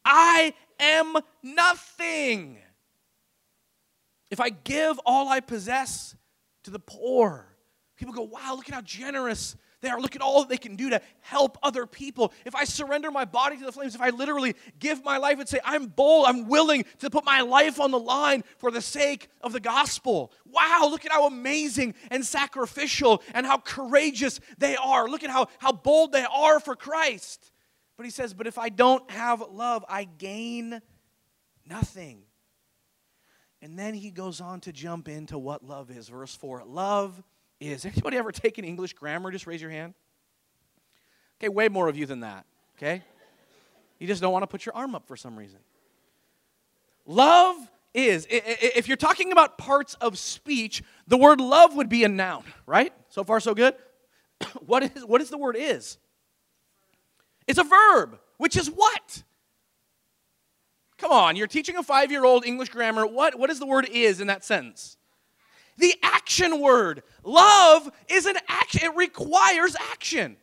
I 0.03 0.56
am 0.80 1.15
nothing. 1.44 2.57
If 4.31 4.40
I 4.40 4.49
give 4.49 4.99
all 5.06 5.30
I 5.30 5.42
possess 5.42 6.16
to 6.63 6.71
the 6.71 6.80
poor, 6.80 7.46
People 7.97 8.13
go, 8.13 8.23
wow, 8.23 8.54
look 8.56 8.69
at 8.69 8.75
how 8.75 8.81
generous 8.81 9.56
they 9.81 9.89
are. 9.89 9.99
Look 9.99 10.16
at 10.16 10.21
all 10.21 10.42
that 10.42 10.49
they 10.49 10.57
can 10.57 10.75
do 10.75 10.89
to 10.89 11.01
help 11.19 11.57
other 11.61 11.85
people. 11.85 12.33
If 12.45 12.56
I 12.56 12.63
surrender 12.63 13.11
my 13.11 13.25
body 13.25 13.57
to 13.57 13.66
the 13.66 13.71
flames, 13.71 13.94
if 13.94 14.01
I 14.01 14.09
literally 14.09 14.56
give 14.80 15.04
my 15.04 15.18
life 15.18 15.39
and 15.39 15.47
say, 15.47 15.59
I'm 15.63 15.87
bold, 15.87 16.25
I'm 16.27 16.47
willing 16.47 16.85
to 16.99 17.09
put 17.09 17.25
my 17.25 17.42
life 17.42 17.80
on 17.80 17.92
the 17.92 17.99
line 17.99 18.44
for 18.57 18.71
the 18.71 18.81
sake 18.81 19.30
of 19.42 19.54
the 19.54 19.59
gospel. 19.59 20.31
Wow, 20.45 20.87
look 20.89 21.06
at 21.06 21.11
how 21.11 21.27
amazing 21.27 21.94
and 22.09 22.25
sacrificial 22.25 23.21
and 23.33 23.45
how 23.45 23.57
courageous 23.57 24.39
they 24.57 24.75
are. 24.75 25.07
Look 25.07 25.23
at 25.23 25.30
how, 25.30 25.47
how 25.59 25.71
bold 25.71 26.11
they 26.11 26.25
are 26.25 26.59
for 26.59 26.75
Christ. 26.75 27.51
But 27.97 28.06
he 28.06 28.11
says, 28.11 28.33
But 28.33 28.47
if 28.47 28.57
I 28.57 28.69
don't 28.69 29.09
have 29.11 29.44
love, 29.51 29.85
I 29.87 30.06
gain 30.06 30.81
nothing. 31.68 32.23
And 33.61 33.77
then 33.77 33.94
he 33.94 34.11
goes 34.11 34.39
on 34.39 34.61
to 34.61 34.71
jump 34.71 35.07
into 35.07 35.37
what 35.37 35.63
love 35.63 35.92
is. 35.92 36.09
Verse 36.09 36.35
4 36.35 36.63
Love 36.66 37.21
is. 37.59 37.85
Anybody 37.85 38.18
ever 38.18 38.31
taken 38.31 38.66
English 38.66 38.94
grammar? 38.94 39.31
Just 39.31 39.47
raise 39.47 39.61
your 39.61 39.71
hand. 39.71 39.94
Okay, 41.40 41.49
way 41.49 41.69
more 41.69 41.87
of 41.87 41.97
you 41.97 42.06
than 42.06 42.21
that, 42.21 42.45
okay? 42.78 43.04
You 43.99 44.07
just 44.07 44.21
don't 44.21 44.31
want 44.33 44.44
to 44.44 44.47
put 44.47 44.66
your 44.66 44.76
arm 44.76 44.95
up 44.95 45.07
for 45.07 45.16
some 45.16 45.37
reason. 45.37 45.59
Love 47.06 47.56
is, 47.94 48.28
if 48.30 48.87
you're 48.87 48.97
talking 48.97 49.31
about 49.31 49.57
parts 49.57 49.95
of 49.95 50.18
speech, 50.18 50.83
the 51.07 51.18
word 51.18 51.40
love 51.40 51.76
would 51.76 51.90
be 51.90 52.04
a 52.04 52.09
noun, 52.09 52.44
right? 52.66 52.92
So 53.09 53.23
far, 53.23 53.40
so 53.40 53.54
good? 53.54 53.76
what, 54.66 54.83
is, 54.83 55.06
what 55.06 55.21
is 55.21 55.30
the 55.30 55.37
word 55.37 55.56
is? 55.57 55.97
It's 57.47 57.59
a 57.59 57.64
verb, 57.64 58.19
which 58.37 58.57
is 58.57 58.68
what? 58.68 59.23
Come 60.97 61.11
on, 61.11 61.35
you're 61.35 61.47
teaching 61.47 61.78
a 61.78 61.83
five 61.83 62.11
year 62.11 62.26
old 62.26 62.45
English 62.45 62.69
grammar. 62.69 63.06
What, 63.06 63.37
what 63.37 63.52
is 63.52 63.59
the 63.59 63.68
word 63.68 63.87
is 63.92 64.19
in 64.19 64.28
that 64.28 64.44
sentence? 64.44 64.97
the 65.78 65.95
action 66.37 66.61
word. 66.61 67.03
Love 67.23 67.89
is 68.09 68.25
an 68.25 68.37
action, 68.47 68.81
it 68.83 68.95
requires 68.95 69.75
action. 69.91 70.37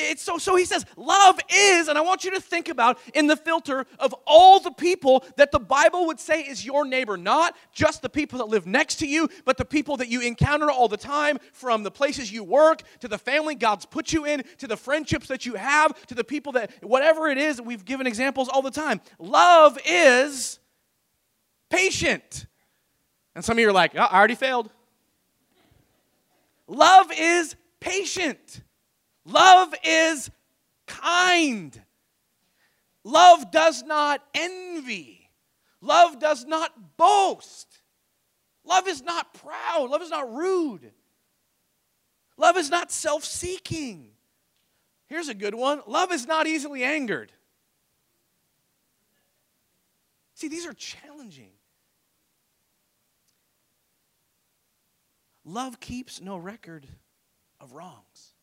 It's 0.00 0.22
so, 0.22 0.38
so 0.38 0.54
he 0.54 0.64
says, 0.64 0.86
love 0.96 1.40
is, 1.52 1.88
and 1.88 1.98
I 1.98 2.02
want 2.02 2.22
you 2.22 2.30
to 2.30 2.40
think 2.40 2.68
about 2.68 3.00
in 3.14 3.26
the 3.26 3.34
filter 3.34 3.84
of 3.98 4.14
all 4.28 4.60
the 4.60 4.70
people 4.70 5.24
that 5.36 5.50
the 5.50 5.58
Bible 5.58 6.06
would 6.06 6.20
say 6.20 6.42
is 6.42 6.64
your 6.64 6.84
neighbor, 6.84 7.16
not 7.16 7.56
just 7.72 8.00
the 8.00 8.08
people 8.08 8.38
that 8.38 8.44
live 8.44 8.64
next 8.64 9.00
to 9.00 9.08
you, 9.08 9.28
but 9.44 9.56
the 9.56 9.64
people 9.64 9.96
that 9.96 10.06
you 10.06 10.20
encounter 10.20 10.70
all 10.70 10.86
the 10.86 10.96
time, 10.96 11.38
from 11.52 11.82
the 11.82 11.90
places 11.90 12.30
you 12.30 12.44
work 12.44 12.84
to 13.00 13.08
the 13.08 13.18
family 13.18 13.56
God's 13.56 13.86
put 13.86 14.12
you 14.12 14.24
in, 14.24 14.44
to 14.58 14.68
the 14.68 14.76
friendships 14.76 15.26
that 15.26 15.44
you 15.44 15.54
have, 15.54 16.00
to 16.06 16.14
the 16.14 16.22
people 16.22 16.52
that, 16.52 16.70
whatever 16.80 17.26
it 17.26 17.36
is, 17.36 17.60
we've 17.60 17.84
given 17.84 18.06
examples 18.06 18.48
all 18.48 18.62
the 18.62 18.70
time. 18.70 19.00
Love 19.18 19.80
is 19.84 20.60
patient. 21.70 22.46
And 23.34 23.44
some 23.44 23.56
of 23.56 23.60
you 23.60 23.68
are 23.68 23.72
like, 23.72 23.96
oh, 23.96 23.98
I 23.98 24.16
already 24.16 24.36
failed. 24.36 24.70
Love 26.68 27.10
is 27.16 27.56
patient. 27.80 28.62
Love 29.24 29.74
is 29.82 30.30
kind. 30.86 31.82
Love 33.04 33.50
does 33.50 33.82
not 33.82 34.22
envy. 34.34 35.30
Love 35.80 36.18
does 36.18 36.44
not 36.44 36.96
boast. 36.96 37.80
Love 38.64 38.86
is 38.86 39.02
not 39.02 39.32
proud. 39.32 39.88
Love 39.90 40.02
is 40.02 40.10
not 40.10 40.32
rude. 40.32 40.92
Love 42.36 42.56
is 42.56 42.70
not 42.70 42.92
self 42.92 43.24
seeking. 43.24 44.10
Here's 45.06 45.28
a 45.28 45.34
good 45.34 45.54
one 45.54 45.82
love 45.86 46.12
is 46.12 46.26
not 46.26 46.46
easily 46.46 46.84
angered. 46.84 47.32
See, 50.34 50.48
these 50.48 50.66
are 50.66 50.74
challenging. 50.74 51.50
Love 55.48 55.80
keeps 55.80 56.20
no 56.20 56.36
record 56.36 56.86
of 57.58 57.72
wrongs. 57.72 58.34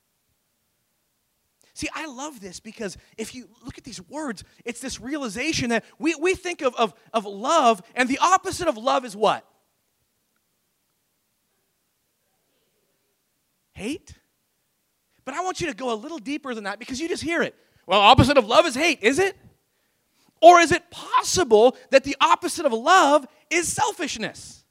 See, 1.76 1.88
I 1.94 2.08
love 2.08 2.40
this 2.40 2.60
because 2.60 2.98
if 3.16 3.36
you 3.36 3.48
look 3.64 3.78
at 3.78 3.84
these 3.84 4.02
words, 4.10 4.44
it's 4.64 4.80
this 4.82 5.00
realization 5.00 5.70
that 5.70 5.86
we, 6.00 6.16
we 6.16 6.34
think 6.34 6.64
of, 6.64 6.74
of, 6.76 6.96
of 7.14 7.26
love, 7.26 7.84
and 7.94 8.10
the 8.10 8.18
opposite 8.18 8.68
of 8.68 8.76
love 8.76 9.06
is 9.06 9.16
what? 9.16 9.46
Hate? 13.74 14.16
But 15.26 15.36
I 15.36 15.42
want 15.44 15.62
you 15.62 15.68
to 15.68 15.76
go 15.76 15.94
a 15.94 15.96
little 15.96 16.18
deeper 16.18 16.56
than 16.56 16.64
that 16.64 16.80
because 16.80 17.00
you 17.00 17.08
just 17.08 17.22
hear 17.22 17.44
it. 17.44 17.54
Well, 17.86 18.00
opposite 18.00 18.38
of 18.38 18.48
love 18.48 18.66
is 18.66 18.74
hate, 18.74 19.04
is 19.04 19.20
it? 19.20 19.38
Or 20.42 20.60
is 20.60 20.72
it 20.72 20.90
possible 20.90 21.78
that 21.92 22.04
the 22.04 22.16
opposite 22.20 22.66
of 22.66 22.74
love 22.74 23.28
is 23.52 23.72
selfishness? 23.72 24.65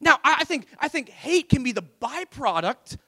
Now, 0.00 0.18
I 0.22 0.44
think, 0.44 0.66
I 0.78 0.88
think 0.88 1.08
hate 1.08 1.48
can 1.48 1.62
be 1.62 1.72
the 1.72 1.82
byproduct 1.82 2.98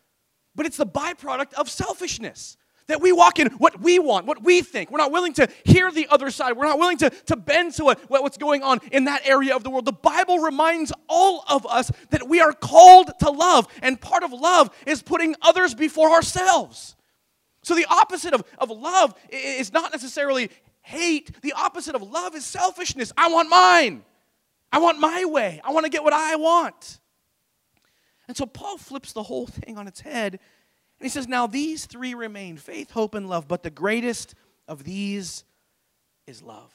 but 0.55 0.67
it's 0.67 0.77
the 0.77 0.87
byproduct 0.87 1.55
of 1.55 1.71
selfishness. 1.71 2.57
That 2.89 3.01
we 3.01 3.13
walk 3.13 3.39
in 3.39 3.47
what 3.53 3.81
we 3.81 4.01
want, 4.01 4.27
what 4.27 4.43
we 4.43 4.63
think. 4.63 4.91
We're 4.91 4.99
not 4.99 5.13
willing 5.13 5.33
to 5.35 5.49
hear 5.65 5.93
the 5.93 6.09
other 6.11 6.29
side. 6.31 6.57
We're 6.57 6.67
not 6.67 6.81
willing 6.81 6.99
to, 6.99 7.11
to 7.11 7.37
bend 7.37 7.75
to 7.75 7.85
what, 7.85 8.01
what's 8.09 8.37
going 8.37 8.65
on 8.65 8.81
in 8.91 9.05
that 9.05 9.25
area 9.25 9.55
of 9.55 9.63
the 9.63 9.71
world. 9.71 9.85
The 9.85 9.93
Bible 9.93 10.41
reminds 10.41 10.93
all 11.09 11.45
of 11.49 11.65
us 11.67 11.93
that 12.11 12.29
we 12.29 12.41
are 12.41 12.53
called 12.53 13.13
to 13.21 13.31
love, 13.31 13.69
and 13.81 14.01
part 14.01 14.25
of 14.25 14.33
love 14.33 14.71
is 14.87 15.03
putting 15.03 15.37
others 15.41 15.73
before 15.73 16.11
ourselves. 16.11 16.97
So 17.63 17.77
the 17.77 17.87
opposite 17.89 18.35
of, 18.35 18.43
of 18.59 18.71
love 18.71 19.15
is 19.31 19.73
not 19.73 19.93
necessarily 19.93 20.51
hate, 20.83 21.41
the 21.43 21.53
opposite 21.53 21.95
of 21.95 22.03
love 22.03 22.35
is 22.35 22.45
selfishness. 22.45 23.13
I 23.17 23.29
want 23.29 23.49
mine, 23.49 24.03
I 24.73 24.79
want 24.79 24.99
my 24.99 25.25
way, 25.25 25.61
I 25.65 25.73
want 25.73 25.85
to 25.85 25.91
get 25.91 26.05
what 26.05 26.13
I 26.13 26.37
want. 26.37 27.01
And 28.29 28.37
so 28.37 28.47
Paul 28.47 28.79
flips 28.79 29.13
the 29.13 29.25
whole 29.25 29.47
thing 29.47 29.77
on 29.77 29.89
its 29.89 30.01
head. 30.01 30.35
And 30.35 30.41
he 31.05 31.09
says, 31.09 31.27
Now 31.27 31.47
these 31.47 31.87
three 31.87 32.15
remain 32.15 32.57
faith, 32.57 32.93
hope, 32.93 33.15
and 33.15 33.29
love, 33.29 33.49
but 33.49 33.63
the 33.63 33.71
greatest 33.71 34.35
of 34.69 34.85
these 34.85 35.45
is 36.27 36.43
love. 36.43 36.73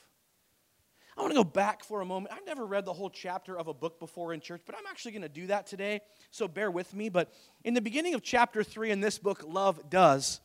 I 1.17 1.21
want 1.21 1.31
to 1.31 1.37
go 1.37 1.45
back 1.45 1.85
for 1.85 2.01
a 2.01 2.05
moment. 2.05 2.33
I've 2.35 2.45
never 2.45 2.65
read 2.65 2.83
the 2.83 2.91
whole 2.91 3.09
chapter 3.09 3.57
of 3.57 3.69
a 3.69 3.73
book 3.73 3.99
before 3.99 4.33
in 4.33 4.41
church, 4.41 4.63
but 4.65 4.75
I'm 4.77 4.85
actually 4.89 5.13
going 5.13 5.21
to 5.21 5.29
do 5.29 5.47
that 5.47 5.65
today, 5.65 6.01
so 6.29 6.47
bear 6.49 6.69
with 6.69 6.93
me. 6.93 7.07
But 7.07 7.31
in 7.63 7.73
the 7.73 7.81
beginning 7.81 8.15
of 8.15 8.21
chapter 8.21 8.63
3 8.63 8.91
in 8.91 8.99
this 8.99 9.17
book, 9.17 9.41
Love 9.47 9.89
Does, 9.89 10.41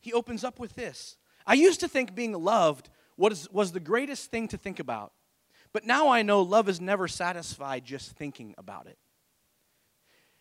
he 0.00 0.14
opens 0.14 0.42
up 0.42 0.58
with 0.58 0.74
this. 0.74 1.18
I 1.46 1.54
used 1.54 1.80
to 1.80 1.88
think 1.88 2.14
being 2.14 2.32
loved 2.32 2.88
was, 3.16 3.50
was 3.50 3.72
the 3.72 3.80
greatest 3.80 4.30
thing 4.30 4.48
to 4.48 4.56
think 4.56 4.80
about. 4.80 5.12
But 5.72 5.86
now 5.86 6.08
I 6.08 6.22
know 6.22 6.42
love 6.42 6.68
is 6.68 6.80
never 6.80 7.06
satisfied 7.06 7.84
just 7.84 8.12
thinking 8.12 8.54
about 8.58 8.86
it. 8.86 8.98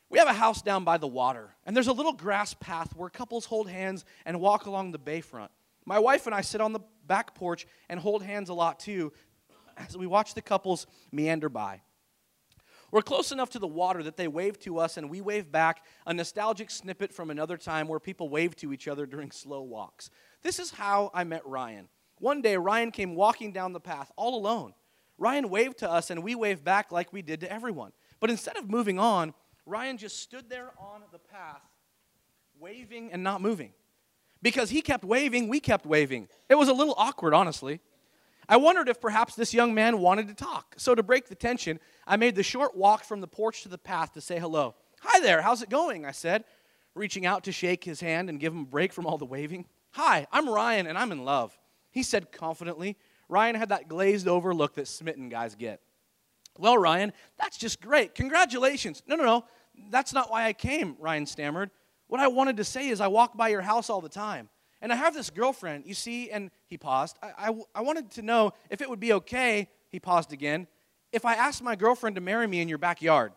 We 0.10 0.18
have 0.18 0.28
a 0.28 0.34
house 0.34 0.62
down 0.64 0.84
by 0.84 0.98
the 0.98 1.08
water, 1.08 1.56
and 1.66 1.76
there's 1.76 1.88
a 1.88 1.94
little 1.94 2.14
grass 2.14 2.56
path 2.56 2.96
where 2.96 3.10
couples 3.10 3.46
hold 3.46 3.70
hands 3.70 4.06
and 4.26 4.42
walk 4.42 4.66
along 4.66 4.92
the 4.92 5.00
bayfront. 5.00 5.50
My 5.86 6.00
wife 6.00 6.26
and 6.26 6.34
I 6.34 6.42
sit 6.42 6.62
on 6.62 6.74
the 6.74 6.80
back 7.06 7.36
porch 7.36 7.68
and 7.90 8.00
hold 8.00 8.24
hands 8.24 8.50
a 8.50 8.54
lot 8.54 8.80
too 8.80 9.12
as 9.78 9.96
we 9.96 10.08
watch 10.08 10.34
the 10.34 10.42
couples 10.42 10.88
meander 11.12 11.50
by. 11.50 11.82
We're 12.92 13.02
close 13.04 13.32
enough 13.32 13.52
to 13.52 13.60
the 13.60 13.68
water 13.68 14.02
that 14.04 14.18
they 14.18 14.28
wave 14.28 14.60
to 14.62 14.80
us 14.80 14.98
and 14.98 15.12
we 15.12 15.22
wave 15.22 15.52
back, 15.52 15.86
a 16.08 16.14
nostalgic 16.14 16.72
snippet 16.72 17.14
from 17.14 17.30
another 17.30 17.56
time 17.56 17.88
where 17.88 18.00
people 18.00 18.30
wave 18.30 18.56
to 18.58 18.74
each 18.74 18.88
other 18.88 19.06
during 19.06 19.30
slow 19.30 19.62
walks. 19.62 20.10
This 20.42 20.58
is 20.58 20.72
how 20.72 21.12
I 21.14 21.24
met 21.24 21.46
Ryan. 21.46 21.88
One 22.20 22.42
day, 22.42 22.58
Ryan 22.58 22.92
came 22.92 23.16
walking 23.16 23.52
down 23.52 23.74
the 23.74 23.80
path 23.80 24.12
all 24.16 24.36
alone. 24.36 24.74
Ryan 25.18 25.50
waved 25.50 25.80
to 25.80 25.90
us 25.90 26.10
and 26.10 26.24
we 26.24 26.36
waved 26.36 26.64
back 26.64 26.92
like 26.92 27.12
we 27.12 27.22
did 27.22 27.42
to 27.42 27.52
everyone. 27.52 27.92
But 28.20 28.30
instead 28.30 28.58
of 28.58 28.70
moving 28.70 29.00
on, 29.00 29.34
Ryan 29.66 29.98
just 29.98 30.20
stood 30.20 30.50
there 30.50 30.72
on 30.78 31.02
the 31.12 31.20
path, 31.20 31.62
waving 32.60 33.12
and 33.12 33.24
not 33.24 33.42
moving. 33.42 33.72
Because 34.42 34.70
he 34.70 34.82
kept 34.82 35.04
waving, 35.04 35.48
we 35.48 35.60
kept 35.60 35.86
waving. 35.86 36.28
It 36.50 36.56
was 36.56 36.70
a 36.70 36.74
little 36.74 36.96
awkward, 36.98 37.34
honestly. 37.34 37.82
I 38.48 38.58
wondered 38.58 38.90
if 38.90 39.00
perhaps 39.00 39.36
this 39.36 39.54
young 39.54 39.74
man 39.74 40.00
wanted 40.00 40.28
to 40.30 40.34
talk. 40.34 40.74
So, 40.78 40.96
to 40.96 41.04
break 41.04 41.28
the 41.28 41.36
tension, 41.36 41.80
I 42.08 42.18
made 42.18 42.36
the 42.36 42.42
short 42.42 42.76
walk 42.76 43.04
from 43.04 43.22
the 43.22 43.28
porch 43.28 43.62
to 43.64 43.70
the 43.70 43.78
path 43.78 44.14
to 44.14 44.22
say 44.22 44.40
hello. 44.40 44.76
Hi 45.02 45.20
there, 45.20 45.42
how's 45.42 45.62
it 45.62 45.70
going? 45.70 46.06
I 46.06 46.12
said, 46.12 46.46
reaching 46.96 47.26
out 47.26 47.44
to 47.44 47.52
shake 47.52 47.84
his 47.84 48.02
hand 48.02 48.30
and 48.30 48.40
give 48.40 48.54
him 48.54 48.62
a 48.62 48.66
break 48.66 48.92
from 48.92 49.06
all 49.06 49.18
the 49.18 49.26
waving. 49.26 49.66
Hi, 49.92 50.26
I'm 50.32 50.50
Ryan 50.50 50.88
and 50.88 50.98
I'm 50.98 51.12
in 51.12 51.26
love. 51.26 51.58
He 52.00 52.04
said 52.04 52.32
confidently, 52.32 52.96
Ryan 53.28 53.56
had 53.56 53.70
that 53.70 53.90
glazed 53.90 54.26
over 54.26 54.56
look 54.56 54.76
that 54.76 54.88
smitten 54.88 55.28
guys 55.28 55.56
get. 55.56 55.82
Well, 56.58 56.78
Ryan, 56.78 57.12
that's 57.38 57.58
just 57.58 57.82
great. 57.82 58.16
Congratulations. 58.16 59.04
No, 59.06 59.18
no, 59.18 59.26
no. 59.26 59.46
That's 59.90 60.14
not 60.14 60.32
why 60.32 60.46
I 60.46 60.54
came, 60.54 60.96
Ryan 60.98 61.26
stammered. 61.26 61.72
What 62.08 62.22
I 62.22 62.30
wanted 62.30 62.56
to 62.56 62.64
say 62.64 62.88
is, 62.88 63.02
I 63.02 63.08
walk 63.08 63.36
by 63.36 63.50
your 63.50 63.60
house 63.60 63.90
all 63.90 64.00
the 64.00 64.08
time. 64.08 64.48
And 64.80 64.94
I 64.94 64.96
have 64.96 65.14
this 65.14 65.30
girlfriend, 65.30 65.84
you 65.86 65.94
see, 65.94 66.32
and 66.32 66.52
he 66.68 66.78
paused. 66.78 67.18
I, 67.22 67.50
I, 67.50 67.56
I 67.76 67.82
wanted 67.82 68.12
to 68.12 68.22
know 68.22 68.54
if 68.70 68.82
it 68.82 68.90
would 68.90 69.02
be 69.02 69.12
okay, 69.12 69.68
he 69.90 70.00
paused 70.00 70.32
again, 70.32 70.68
if 71.12 71.26
I 71.26 71.34
asked 71.34 71.62
my 71.62 71.76
girlfriend 71.76 72.16
to 72.16 72.22
marry 72.22 72.48
me 72.48 72.62
in 72.62 72.70
your 72.70 72.78
backyard. 72.78 73.34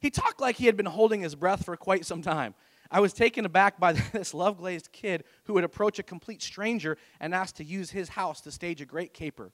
He 0.00 0.08
talked 0.08 0.40
like 0.40 0.56
he 0.56 0.64
had 0.64 0.78
been 0.78 0.86
holding 0.86 1.20
his 1.20 1.34
breath 1.34 1.66
for 1.66 1.76
quite 1.76 2.06
some 2.06 2.22
time. 2.22 2.54
I 2.90 3.00
was 3.00 3.12
taken 3.12 3.44
aback 3.44 3.78
by 3.78 3.92
this 4.12 4.34
love 4.34 4.58
glazed 4.58 4.92
kid 4.92 5.24
who 5.44 5.54
would 5.54 5.64
approach 5.64 5.98
a 5.98 6.02
complete 6.02 6.42
stranger 6.42 6.96
and 7.20 7.34
ask 7.34 7.56
to 7.56 7.64
use 7.64 7.90
his 7.90 8.10
house 8.10 8.40
to 8.42 8.50
stage 8.50 8.80
a 8.80 8.86
great 8.86 9.14
caper. 9.14 9.50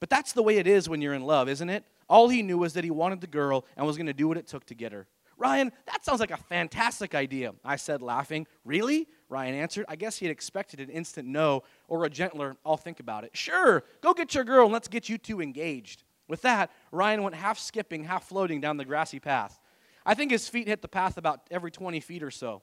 But 0.00 0.10
that's 0.10 0.32
the 0.32 0.42
way 0.42 0.58
it 0.58 0.66
is 0.66 0.88
when 0.88 1.00
you're 1.00 1.14
in 1.14 1.24
love, 1.24 1.48
isn't 1.48 1.68
it? 1.68 1.84
All 2.08 2.28
he 2.28 2.42
knew 2.42 2.58
was 2.58 2.72
that 2.74 2.84
he 2.84 2.90
wanted 2.90 3.20
the 3.20 3.26
girl 3.26 3.64
and 3.76 3.86
was 3.86 3.96
going 3.96 4.06
to 4.06 4.12
do 4.12 4.28
what 4.28 4.36
it 4.36 4.46
took 4.46 4.64
to 4.66 4.74
get 4.74 4.92
her. 4.92 5.06
Ryan, 5.36 5.70
that 5.86 6.04
sounds 6.04 6.20
like 6.20 6.32
a 6.32 6.36
fantastic 6.36 7.14
idea, 7.14 7.54
I 7.64 7.76
said, 7.76 8.02
laughing. 8.02 8.46
Really? 8.64 9.06
Ryan 9.28 9.54
answered. 9.54 9.86
I 9.88 9.94
guess 9.94 10.18
he 10.18 10.26
had 10.26 10.32
expected 10.32 10.80
an 10.80 10.88
instant 10.88 11.28
no 11.28 11.62
or 11.86 12.04
a 12.04 12.10
gentler, 12.10 12.56
I'll 12.66 12.76
think 12.76 12.98
about 12.98 13.24
it. 13.24 13.36
Sure, 13.36 13.84
go 14.00 14.14
get 14.14 14.34
your 14.34 14.44
girl 14.44 14.64
and 14.64 14.72
let's 14.72 14.88
get 14.88 15.08
you 15.08 15.16
two 15.16 15.40
engaged. 15.40 16.02
With 16.26 16.42
that, 16.42 16.70
Ryan 16.90 17.22
went 17.22 17.36
half 17.36 17.58
skipping, 17.58 18.04
half 18.04 18.28
floating 18.28 18.60
down 18.60 18.76
the 18.76 18.84
grassy 18.84 19.20
path. 19.20 19.60
I 20.08 20.14
think 20.14 20.30
his 20.30 20.48
feet 20.48 20.68
hit 20.68 20.80
the 20.80 20.88
path 20.88 21.18
about 21.18 21.42
every 21.50 21.70
20 21.70 22.00
feet 22.00 22.22
or 22.22 22.30
so. 22.30 22.62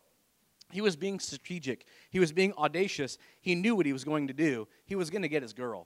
He 0.72 0.82
was 0.82 0.96
being 0.96 1.20
strategic. 1.20 1.86
He 2.10 2.20
was 2.20 2.32
being 2.32 2.52
audacious. 2.54 3.20
He 3.40 3.54
knew 3.54 3.76
what 3.76 3.86
he 3.86 3.94
was 3.94 4.04
going 4.04 4.26
to 4.30 4.34
do. 4.34 4.68
He 4.88 4.96
was 4.96 5.12
going 5.12 5.22
to 5.22 5.28
get 5.28 5.44
his 5.44 5.54
girl. 5.54 5.86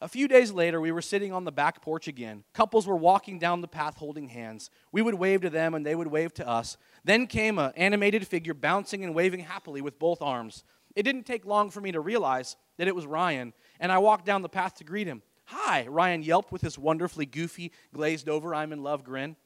A 0.00 0.08
few 0.08 0.28
days 0.28 0.50
later, 0.50 0.80
we 0.80 0.92
were 0.92 1.02
sitting 1.02 1.30
on 1.30 1.44
the 1.44 1.52
back 1.52 1.82
porch 1.82 2.08
again. 2.08 2.42
Couples 2.54 2.86
were 2.86 2.96
walking 2.96 3.38
down 3.38 3.60
the 3.60 3.68
path 3.68 3.98
holding 3.98 4.28
hands. 4.28 4.70
We 4.92 5.02
would 5.02 5.16
wave 5.16 5.42
to 5.42 5.50
them, 5.50 5.74
and 5.74 5.84
they 5.84 5.94
would 5.94 6.06
wave 6.06 6.32
to 6.34 6.48
us. 6.48 6.78
Then 7.04 7.26
came 7.26 7.58
an 7.58 7.72
animated 7.76 8.26
figure 8.26 8.54
bouncing 8.54 9.04
and 9.04 9.14
waving 9.14 9.40
happily 9.40 9.82
with 9.82 9.98
both 9.98 10.22
arms. 10.22 10.64
It 10.96 11.02
didn't 11.02 11.26
take 11.26 11.44
long 11.44 11.68
for 11.68 11.82
me 11.82 11.92
to 11.92 12.00
realize 12.00 12.56
that 12.78 12.88
it 12.88 12.96
was 12.96 13.06
Ryan, 13.06 13.52
and 13.78 13.92
I 13.92 13.98
walked 13.98 14.24
down 14.24 14.40
the 14.40 14.48
path 14.48 14.76
to 14.76 14.84
greet 14.84 15.06
him. 15.06 15.20
Hi, 15.48 15.86
Ryan 15.86 16.22
yelped 16.22 16.50
with 16.50 16.62
his 16.62 16.78
wonderfully 16.78 17.26
goofy, 17.26 17.72
glazed 17.92 18.30
over, 18.30 18.54
I'm 18.54 18.72
in 18.72 18.82
love 18.82 19.04
grin. 19.04 19.36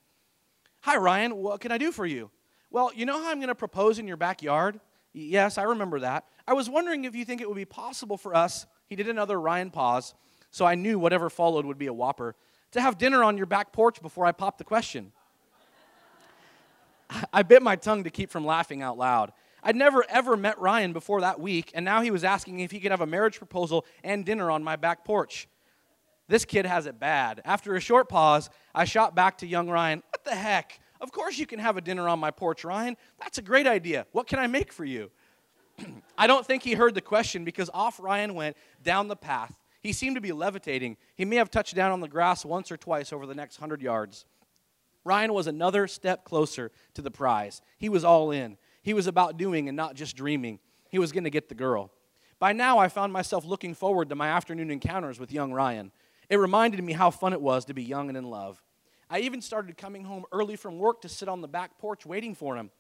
Hi, 0.83 0.97
Ryan, 0.97 1.37
what 1.37 1.61
can 1.61 1.73
I 1.73 1.79
do 1.79 1.91
for 1.91 2.07
you? 2.07 2.31
Well, 2.71 2.91
you 2.95 3.07
know 3.07 3.21
how 3.23 3.31
I'm 3.31 3.39
going 3.39 3.49
to 3.49 3.55
propose 3.55 3.99
in 3.99 4.07
your 4.07 4.17
backyard? 4.17 4.79
Yes, 5.13 5.59
I 5.59 5.65
remember 5.65 6.01
that. 6.01 6.25
I 6.47 6.53
was 6.53 6.71
wondering 6.71 7.05
if 7.05 7.15
you 7.15 7.25
think 7.25 7.41
it 7.41 7.49
would 7.49 7.57
be 7.57 7.65
possible 7.65 8.17
for 8.17 8.35
us, 8.35 8.67
he 8.87 8.97
did 8.97 9.09
another 9.09 9.41
Ryan 9.41 9.71
pause, 9.71 10.15
so 10.51 10.65
I 10.65 10.75
knew 10.75 10.99
whatever 10.99 11.29
followed 11.29 11.67
would 11.67 11.79
be 11.79 11.87
a 11.87 11.93
whopper, 11.93 12.37
to 12.73 12.81
have 12.81 12.99
dinner 12.99 13.25
on 13.25 13.37
your 13.37 13.47
back 13.47 13.73
porch 13.73 14.01
before 14.01 14.25
I 14.25 14.33
popped 14.33 14.59
the 14.59 14.65
question. 14.65 15.13
I 17.33 17.43
bit 17.43 17.63
my 17.63 17.77
tongue 17.77 18.05
to 18.05 18.11
keep 18.11 18.31
from 18.31 18.45
laughing 18.47 18.83
out 18.83 18.97
loud. 18.97 19.33
I'd 19.63 19.77
never 19.77 20.05
ever 20.09 20.37
met 20.37 20.59
Ryan 20.61 20.93
before 20.93 21.23
that 21.23 21.41
week, 21.41 21.73
and 21.75 21.85
now 21.85 22.03
he 22.03 22.11
was 22.11 22.23
asking 22.23 22.61
if 22.61 22.71
he 22.71 22.79
could 22.79 22.93
have 22.93 23.01
a 23.01 23.07
marriage 23.07 23.39
proposal 23.39 23.85
and 24.05 24.25
dinner 24.25 24.51
on 24.51 24.63
my 24.63 24.77
back 24.77 25.05
porch. 25.05 25.49
This 26.29 26.45
kid 26.45 26.67
has 26.67 26.87
it 26.87 27.01
bad. 27.01 27.41
After 27.45 27.75
a 27.75 27.81
short 27.81 28.09
pause, 28.09 28.51
I 28.75 28.85
shot 28.85 29.15
back 29.15 29.39
to 29.39 29.47
young 29.47 29.69
Ryan. 29.69 30.03
What 30.11 30.25
the 30.25 30.35
heck? 30.35 30.79
Of 31.01 31.13
course 31.13 31.39
you 31.39 31.47
can 31.47 31.59
have 31.59 31.77
a 31.77 31.81
dinner 31.81 32.09
on 32.09 32.19
my 32.19 32.31
porch, 32.31 32.65
Ryan. 32.65 32.97
That's 33.19 33.39
a 33.39 33.43
great 33.43 33.67
idea. 33.67 34.07
What 34.13 34.27
can 34.27 34.39
I 34.39 34.47
make 34.47 34.73
for 34.73 34.85
you? 34.85 35.11
I 36.19 36.27
don't 36.27 36.45
think 36.45 36.63
he 36.63 36.75
heard 36.75 36.95
the 36.95 37.01
question 37.01 37.45
because 37.45 37.71
off 37.73 37.99
Ryan 38.01 38.35
went 38.35 38.57
down 38.83 39.09
the 39.09 39.17
path. 39.17 39.57
He 39.81 39.93
seemed 39.93 40.17
to 40.17 40.21
be 40.21 40.33
levitating. 40.33 40.97
He 41.15 41.25
may 41.25 41.37
have 41.37 41.51
touched 41.51 41.75
down 41.75 41.93
on 41.93 42.01
the 42.01 42.09
grass 42.09 42.45
once 42.45 42.71
or 42.71 42.77
twice 42.77 43.13
over 43.13 43.27
the 43.27 43.35
next 43.35 43.57
hundred 43.57 43.81
yards. 43.81 44.27
Ryan 45.05 45.33
was 45.33 45.47
another 45.47 45.87
step 45.87 46.25
closer 46.25 46.71
to 46.95 47.01
the 47.01 47.11
prize. 47.11 47.63
He 47.79 47.89
was 47.89 48.05
all 48.05 48.31
in. 48.31 48.59
He 48.83 48.93
was 48.93 49.07
about 49.07 49.39
doing 49.39 49.69
and 49.69 49.77
not 49.77 49.95
just 49.95 50.17
dreaming. 50.17 50.59
He 50.91 50.99
was 50.99 51.13
going 51.13 51.25
to 51.25 51.31
get 51.31 51.49
the 51.49 51.55
girl. 51.55 51.93
By 52.39 52.53
now, 52.53 52.79
I 52.79 52.89
found 52.89 53.13
myself 53.13 53.45
looking 53.45 53.75
forward 53.75 54.09
to 54.11 54.15
my 54.15 54.29
afternoon 54.29 54.71
encounters 54.71 55.19
with 55.19 55.33
young 55.33 55.53
Ryan. 55.53 55.93
It 56.29 56.37
reminded 56.37 56.83
me 56.83 56.93
how 56.93 57.11
fun 57.11 57.33
it 57.33 57.41
was 57.41 57.65
to 57.67 57.75
be 57.75 57.83
young 57.83 58.09
and 58.09 58.19
in 58.19 58.25
love. 58.25 58.63
I 59.11 59.21
even 59.21 59.41
started 59.41 59.77
coming 59.79 60.05
home 60.05 60.25
early 60.33 60.57
from 60.57 60.79
work 60.79 61.01
to 61.03 61.09
sit 61.09 61.29
on 61.29 61.41
the 61.41 61.49
back 61.49 61.79
porch 61.79 62.05
waiting 62.05 62.35
for 62.35 62.57
him, 62.57 62.71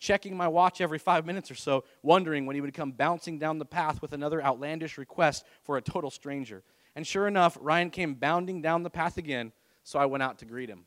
checking 0.00 0.36
my 0.36 0.48
watch 0.48 0.80
every 0.80 0.98
five 0.98 1.24
minutes 1.24 1.50
or 1.50 1.54
so, 1.54 1.84
wondering 2.02 2.46
when 2.46 2.54
he 2.54 2.60
would 2.60 2.74
come 2.74 2.90
bouncing 2.90 3.38
down 3.38 3.58
the 3.58 3.64
path 3.64 4.02
with 4.02 4.12
another 4.12 4.42
outlandish 4.42 4.98
request 4.98 5.44
for 5.62 5.76
a 5.76 5.82
total 5.82 6.10
stranger. 6.10 6.64
And 6.96 7.06
sure 7.06 7.28
enough, 7.28 7.56
Ryan 7.60 7.90
came 7.90 8.14
bounding 8.14 8.60
down 8.60 8.82
the 8.82 8.90
path 8.90 9.18
again, 9.18 9.52
so 9.84 10.00
I 10.00 10.06
went 10.06 10.22
out 10.24 10.38
to 10.38 10.44
greet 10.44 10.68
him. 10.68 10.86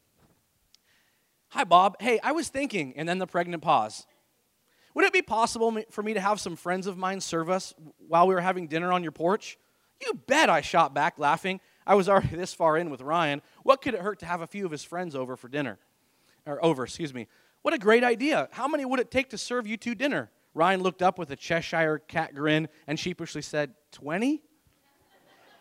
Hi, 1.50 1.64
Bob. 1.64 1.96
Hey, 2.02 2.20
I 2.22 2.34
was 2.34 2.50
thinking, 2.50 2.94
and 2.98 3.08
then 3.08 3.20
the 3.20 3.28
pregnant 3.28 3.64
pause. 3.64 4.06
Would 4.94 5.06
it 5.06 5.14
be 5.14 5.22
possible 5.22 5.82
for 5.90 6.04
me 6.04 6.14
to 6.14 6.20
have 6.20 6.42
some 6.42 6.58
friends 6.58 6.86
of 6.86 6.98
mine 6.98 7.22
serve 7.22 7.50
us 7.50 7.74
while 8.10 8.28
we 8.28 8.34
were 8.34 8.42
having 8.42 8.68
dinner 8.68 8.92
on 8.92 9.04
your 9.04 9.14
porch? 9.14 9.58
You 10.02 10.20
bet, 10.28 10.50
I 10.50 10.62
shot 10.62 10.94
back, 10.94 11.18
laughing. 11.18 11.62
I 11.92 11.94
was 11.94 12.08
already 12.08 12.36
this 12.38 12.54
far 12.54 12.78
in 12.78 12.90
with 12.90 13.02
Ryan. 13.02 13.42
What 13.64 13.82
could 13.82 13.94
it 13.94 14.00
hurt 14.00 14.20
to 14.20 14.26
have 14.26 14.40
a 14.40 14.48
few 14.48 14.66
of 14.66 14.72
his 14.72 14.82
friends 14.82 15.14
over 15.14 15.36
for 15.36 15.50
dinner? 15.50 15.78
Or 16.46 16.64
over, 16.64 16.86
excuse 16.86 17.14
me. 17.14 17.28
What 17.64 17.74
a 17.74 17.78
great 17.78 18.02
idea. 18.02 18.48
How 18.54 18.66
many 18.70 18.86
would 18.86 19.02
it 19.02 19.12
take 19.12 19.30
to 19.32 19.38
serve 19.38 19.68
you 19.68 19.76
two 19.76 19.94
dinner? 19.94 20.32
Ryan 20.54 20.82
looked 20.82 21.02
up 21.02 21.20
with 21.20 21.32
a 21.32 21.36
Cheshire 21.36 22.00
cat 22.00 22.34
grin 22.34 22.70
and 22.88 22.98
sheepishly 22.98 23.42
said, 23.42 23.74
20? 23.92 24.42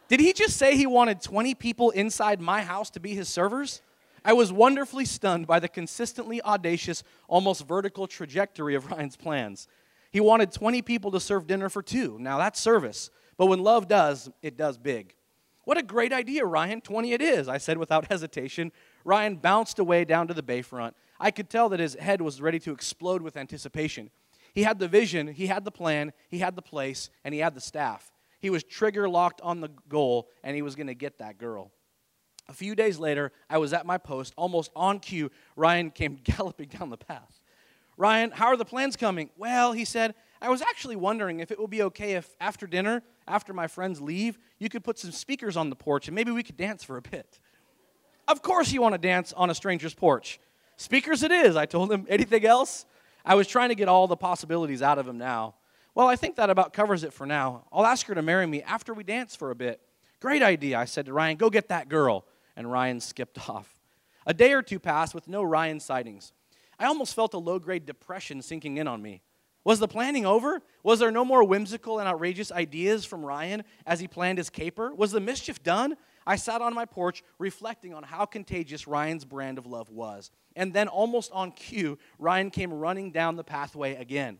Did 0.07 0.21
he 0.21 0.33
just 0.33 0.57
say 0.57 0.77
he 0.77 0.87
wanted 0.87 1.21
20 1.21 1.57
people 1.57 1.91
inside 1.91 2.41
my 2.41 2.63
house 2.63 2.91
to 2.91 3.01
be 3.01 3.13
his 3.13 3.29
servers? 3.29 3.83
I 4.25 4.33
was 4.33 4.53
wonderfully 4.53 5.07
stunned 5.07 5.49
by 5.49 5.59
the 5.59 5.69
consistently 5.69 6.41
audacious, 6.43 7.03
almost 7.27 7.67
vertical 7.67 8.07
trajectory 8.07 8.77
of 8.77 8.89
Ryan's 8.93 9.17
plans. 9.17 9.67
He 10.13 10.21
wanted 10.21 10.53
20 10.53 10.81
people 10.83 11.11
to 11.11 11.19
serve 11.19 11.49
dinner 11.49 11.69
for 11.69 11.83
two. 11.83 12.19
Now 12.21 12.39
that's 12.39 12.61
service. 12.61 13.11
But 13.37 13.47
when 13.47 13.65
love 13.65 13.89
does, 13.89 14.31
it 14.43 14.57
does 14.57 14.79
big. 14.79 15.15
What 15.71 15.79
a 15.79 15.85
great 15.85 16.13
idea, 16.13 16.45
Ryan. 16.45 16.81
20 16.81 17.13
it 17.13 17.23
is, 17.23 17.47
I 17.47 17.59
said 17.59 17.79
without 17.79 18.09
hesitation. 18.11 18.73
Ryan 19.05 19.37
bounced 19.37 19.79
away 19.79 20.05
down 20.05 20.27
to 20.27 20.35
the 20.35 20.43
bayfront. 20.43 20.95
I 21.21 21.31
could 21.31 21.49
tell 21.49 21.69
that 21.69 21.79
his 21.79 21.95
head 21.95 22.21
was 22.21 22.41
ready 22.41 22.59
to 22.59 22.73
explode 22.73 23.23
with 23.23 23.37
anticipation. 23.37 24.11
He 24.53 24.65
had 24.65 24.81
the 24.81 24.89
vision, 24.89 25.29
he 25.29 25.47
had 25.47 25.65
the 25.65 25.71
plan, 25.71 26.13
he 26.29 26.41
had 26.41 26.57
the 26.57 26.61
place, 26.61 27.09
and 27.23 27.33
he 27.33 27.39
had 27.39 27.55
the 27.55 27.61
staff. 27.61 28.11
He 28.41 28.51
was 28.51 28.65
trigger 28.65 29.09
locked 29.09 29.41
on 29.43 29.61
the 29.61 29.69
goal, 29.89 30.29
and 30.43 30.57
he 30.57 30.63
was 30.63 30.75
going 30.75 30.89
to 30.89 30.95
get 30.95 31.19
that 31.19 31.39
girl. 31.39 31.71
A 32.49 32.53
few 32.53 32.75
days 32.75 32.99
later, 32.99 33.31
I 33.49 33.59
was 33.59 33.73
at 33.73 33.87
my 33.87 33.97
post, 33.97 34.35
almost 34.37 34.73
on 34.75 34.99
cue. 34.99 35.31
Ryan 35.55 35.93
came 35.93 36.19
galloping 36.25 36.71
down 36.71 36.91
the 36.91 36.97
path. 36.97 37.41
Ryan, 37.97 38.33
how 38.33 38.47
are 38.47 38.57
the 38.57 38.65
plans 38.65 38.97
coming? 38.97 39.31
Well, 39.37 39.71
he 39.71 39.85
said, 39.85 40.17
I 40.43 40.49
was 40.49 40.63
actually 40.63 40.97
wondering 40.97 41.41
if 41.41 41.51
it 41.51 41.61
would 41.61 41.71
be 41.71 41.83
okay 41.83 42.15
if 42.15 42.35
after 42.41 42.67
dinner 42.67 43.03
after 43.29 43.53
my 43.53 43.67
friends 43.67 44.01
leave, 44.01 44.39
you 44.59 44.69
could 44.69 44.83
put 44.83 44.99
some 44.99 45.13
speakers 45.13 45.57
on 45.57 45.71
the 45.71 45.77
porch 45.77 46.09
and 46.09 46.15
maybe 46.15 46.31
we 46.31 46.43
could 46.43 46.57
dance 46.57 46.83
for 46.83 46.97
a 46.97 47.03
bit. 47.03 47.39
Of 48.27 48.43
course, 48.43 48.73
you 48.73 48.81
want 48.81 48.95
to 48.95 48.99
dance 48.99 49.33
on 49.33 49.51
a 49.51 49.55
stranger's 49.55 49.95
porch. 49.95 50.41
Speakers 50.77 51.23
it 51.23 51.31
is, 51.31 51.57
I 51.57 51.67
told 51.67 51.93
him. 51.93 52.07
Anything 52.09 52.47
else? 52.47 52.87
I 53.25 53.35
was 53.35 53.47
trying 53.47 53.69
to 53.69 53.75
get 53.75 53.89
all 53.89 54.07
the 54.07 54.17
possibilities 54.17 54.83
out 54.83 54.99
of 54.99 55.07
him 55.07 55.19
now. 55.19 55.57
Well, 55.95 56.07
I 56.07 56.17
think 56.17 56.37
that 56.37 56.49
about 56.49 56.73
covers 56.73 57.05
it 57.05 57.13
for 57.13 57.27
now. 57.27 57.65
I'll 57.73 57.85
ask 57.85 58.07
her 58.07 58.15
to 58.15 58.23
marry 58.23 58.47
me 58.47 58.63
after 58.63 58.95
we 58.95 59.05
dance 59.05 59.37
for 59.37 59.51
a 59.51 59.55
bit. 59.55 59.81
Great 60.21 60.43
idea, 60.43 60.79
I 60.79 60.85
said 60.85 61.07
to 61.07 61.13
Ryan. 61.13 61.37
Go 61.37 61.51
get 61.51 61.69
that 61.69 61.89
girl. 61.89 62.25
And 62.57 62.71
Ryan 62.71 63.01
skipped 63.01 63.49
off. 63.51 63.79
A 64.27 64.33
day 64.33 64.53
or 64.53 64.63
two 64.63 64.79
passed 64.79 65.15
with 65.15 65.29
no 65.29 65.43
Ryan 65.43 65.81
sightings. 65.81 66.33
I 66.79 66.87
almost 66.87 67.15
felt 67.15 67.35
a 67.35 67.39
low 67.39 67.59
grade 67.59 67.85
depression 67.85 68.41
sinking 68.41 68.79
in 68.79 68.89
on 68.89 69.03
me. 69.03 69.23
Was 69.65 69.79
the 69.79 69.89
planning 69.89 70.25
over? 70.25 70.63
Was 70.83 71.01
there 71.01 71.11
no 71.11 71.25
more 71.25 71.45
whimsical 71.45 71.99
and 71.99 72.09
outrageous 72.09 72.51
ideas 72.51 73.05
from 73.05 73.25
Ryan 73.25 73.63
as 73.87 74.01
he 74.01 74.09
planned 74.09 74.39
his 74.39 74.49
caper? 74.49 74.95
Was 74.95 75.13
the 75.13 75.21
mischief 75.21 75.63
done? 75.63 75.97
I 76.27 76.37
sat 76.37 76.63
on 76.63 76.75
my 76.75 76.87
porch 76.87 77.23
reflecting 77.39 77.93
on 77.93 78.03
how 78.03 78.25
contagious 78.25 78.87
Ryan's 78.87 79.25
brand 79.25 79.59
of 79.59 79.67
love 79.67 79.91
was. 79.91 80.31
And 80.57 80.73
then, 80.73 80.89
almost 80.89 81.31
on 81.33 81.53
cue, 81.53 81.99
Ryan 82.19 82.51
came 82.51 82.73
running 82.73 83.13
down 83.13 83.37
the 83.37 83.45
pathway 83.45 83.97
again. 83.97 84.39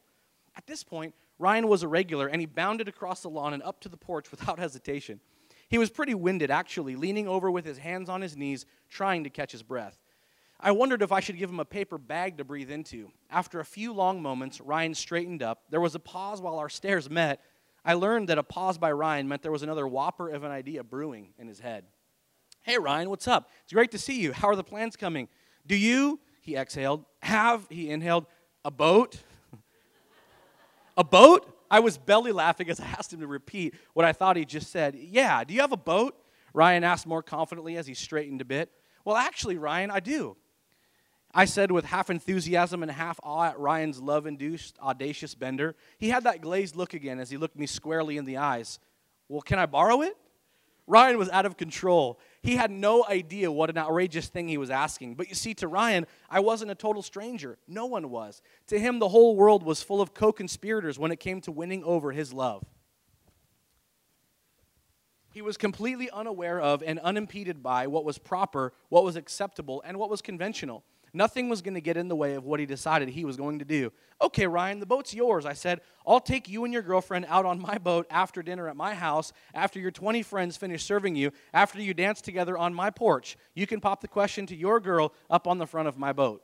At 0.57 0.67
this 0.67 0.83
point, 0.83 1.15
Ryan 1.39 1.69
was 1.69 1.83
a 1.83 1.89
regular 1.89 2.27
and 2.27 2.41
he 2.41 2.47
bounded 2.47 2.89
across 2.89 3.21
the 3.21 3.31
lawn 3.31 3.53
and 3.53 3.63
up 3.63 3.81
to 3.81 3.89
the 3.89 3.97
porch 3.97 4.31
without 4.31 4.59
hesitation. 4.59 5.21
He 5.69 5.79
was 5.79 5.91
pretty 5.91 6.15
winded, 6.15 6.51
actually, 6.51 6.97
leaning 6.97 7.29
over 7.29 7.51
with 7.51 7.65
his 7.65 7.79
hands 7.79 8.09
on 8.09 8.21
his 8.23 8.37
knees, 8.37 8.67
trying 8.89 9.25
to 9.25 9.31
catch 9.31 9.53
his 9.53 9.63
breath. 9.63 9.99
I 10.63 10.73
wondered 10.73 11.01
if 11.03 11.11
I 11.11 11.21
should 11.21 11.39
give 11.39 11.49
him 11.49 11.61
a 11.61 11.65
paper 11.65 11.97
bag 11.97 12.39
to 12.39 12.45
breathe 12.45 12.71
into. 12.71 13.11
After 13.31 13.61
a 13.61 13.65
few 13.65 13.93
long 13.93 14.21
moments, 14.21 14.61
Ryan 14.61 14.95
straightened 14.95 15.43
up. 15.43 15.63
There 15.71 15.81
was 15.81 15.95
a 15.95 15.99
pause 15.99 16.41
while 16.41 16.59
our 16.59 16.69
stares 16.69 17.09
met. 17.09 17.41
I 17.85 17.95
learned 17.95 18.29
that 18.29 18.37
a 18.37 18.43
pause 18.43 18.77
by 18.77 18.93
Ryan 18.93 19.27
meant 19.27 19.43
there 19.43 19.53
was 19.53 19.63
another 19.63 19.89
whopper 19.89 20.29
of 20.29 20.45
an 20.45 20.51
idea 20.51 20.85
brewing 20.85 21.31
in 21.39 21.49
his 21.49 21.61
head. 21.61 21.85
Hey, 22.63 22.77
Ryan, 22.77 23.09
what's 23.09 23.27
up? 23.27 23.49
It's 23.65 23.73
great 23.73 23.91
to 23.93 23.99
see 23.99 24.21
you. 24.21 24.33
How 24.33 24.49
are 24.49 24.57
the 24.57 24.63
plans 24.63 24.97
coming? 24.97 25.29
Do 25.67 25.77
you, 25.77 26.21
he 26.43 26.57
exhaled, 26.57 27.07
have, 27.23 27.67
he 27.71 27.91
inhaled, 27.91 28.27
a 28.63 28.71
boat? 28.71 29.17
a 30.97 31.05
boat? 31.05 31.57
I 31.71 31.81
was 31.81 31.97
belly 31.97 32.33
laughing 32.33 32.69
as 32.69 32.81
I 32.81 32.85
asked 32.85 33.13
him 33.13 33.21
to 33.21 33.27
repeat 33.27 33.75
what 33.95 34.05
I 34.05 34.13
thought 34.13 34.37
he 34.37 34.45
just 34.45 34.71
said. 34.71 34.95
Yeah, 34.95 35.43
do 35.45 35.55
you 35.55 35.61
have 35.61 35.73
a 35.73 35.79
boat? 35.79 36.17
Ryan 36.53 36.85
asked 36.85 37.07
more 37.07 37.23
confidently 37.23 37.79
as 37.79 37.87
he 37.87 37.95
straightened 37.95 38.43
a 38.43 38.45
bit. 38.45 38.71
Well, 39.05 39.17
actually, 39.17 39.57
Ryan, 39.57 39.91
I 39.91 40.01
do. 40.01 40.37
I 41.33 41.45
said 41.45 41.71
with 41.71 41.85
half 41.85 42.11
enthusiasm 42.11 42.83
and 42.83 42.91
half 42.91 43.21
awe 43.23 43.45
at 43.45 43.59
Ryan's 43.59 44.01
love 44.01 44.27
induced, 44.27 44.79
audacious 44.81 45.35
bender. 45.35 45.77
He 45.99 46.11
had 46.11 46.25
that 46.25 46.41
glazed 46.41 46.75
look 46.75 46.93
again 46.93 47.21
as 47.21 47.31
he 47.31 47.37
looked 47.37 47.57
me 47.57 47.67
squarely 47.67 48.17
in 48.17 48.25
the 48.25 48.39
eyes. 48.39 48.81
Well, 49.29 49.41
can 49.41 49.59
I 49.59 49.67
borrow 49.67 50.03
it? 50.03 50.17
Ryan 50.89 51.19
was 51.19 51.29
out 51.29 51.47
of 51.47 51.57
control. 51.57 52.19
He 52.43 52.57
had 52.57 52.73
no 52.73 53.05
idea 53.09 53.53
what 53.53 53.71
an 53.71 53.79
outrageous 53.79 54.27
thing 54.27 54.49
he 54.49 54.59
was 54.59 54.71
asking. 54.71 55.15
But 55.15 55.29
you 55.29 55.37
see, 55.37 55.55
to 55.55 55.69
Ryan, 55.69 56.05
I 56.29 56.41
wasn't 56.41 56.73
a 56.73 56.75
total 56.75 57.01
stranger. 57.01 57.59
No 57.69 57.87
one 57.87 58.11
was. 58.11 58.43
To 58.67 58.79
him, 58.79 58.99
the 58.99 59.09
whole 59.09 59.37
world 59.37 59.63
was 59.63 59.85
full 59.85 60.01
of 60.01 60.15
co 60.15 60.33
conspirators 60.33 60.99
when 60.99 61.13
it 61.13 61.21
came 61.21 61.41
to 61.43 61.53
winning 61.53 61.85
over 61.85 62.11
his 62.11 62.33
love. 62.33 62.65
He 65.33 65.43
was 65.43 65.57
completely 65.57 66.11
unaware 66.11 66.61
of 66.61 66.83
and 66.83 66.99
unimpeded 66.99 67.63
by 67.63 67.87
what 67.87 68.05
was 68.05 68.19
proper, 68.19 68.73
what 68.89 69.05
was 69.05 69.15
acceptable, 69.15 69.81
and 69.87 69.97
what 69.97 70.11
was 70.11 70.21
conventional. 70.21 70.83
Nothing 71.13 71.49
was 71.49 71.61
going 71.61 71.75
to 71.75 71.81
get 71.81 71.97
in 71.97 72.09
the 72.09 72.17
way 72.17 72.35
of 72.35 72.45
what 72.45 72.61
he 72.61 72.67
decided 72.67 73.09
he 73.09 73.25
was 73.25 73.37
going 73.37 73.59
to 73.59 73.65
do. 73.65 73.93
Okay, 74.23 74.47
Ryan, 74.47 74.79
the 74.79 74.87
boat's 74.87 75.13
yours. 75.13 75.45
I 75.45 75.55
said, 75.55 75.81
I'll 76.07 76.21
take 76.21 76.49
you 76.49 76.65
and 76.65 76.73
your 76.73 76.83
girlfriend 76.83 77.27
out 77.29 77.45
on 77.45 77.61
my 77.61 77.79
boat 77.79 78.07
after 78.11 78.43
dinner 78.43 78.69
at 78.69 78.77
my 78.77 78.95
house, 78.95 79.33
after 79.53 79.81
your 79.81 79.91
20 79.91 80.23
friends 80.23 80.57
finish 80.57 80.85
serving 80.85 81.17
you, 81.17 81.33
after 81.53 81.81
you 81.81 81.95
dance 81.95 82.21
together 82.21 82.57
on 82.57 82.75
my 82.75 82.91
porch. 82.91 83.37
You 83.55 83.67
can 83.67 83.81
pop 83.81 84.01
the 84.01 84.09
question 84.09 84.47
to 84.47 84.57
your 84.57 84.79
girl 84.79 85.13
up 85.29 85.49
on 85.49 85.59
the 85.59 85.67
front 85.67 85.89
of 85.89 85.99
my 85.99 86.13
boat. 86.13 86.43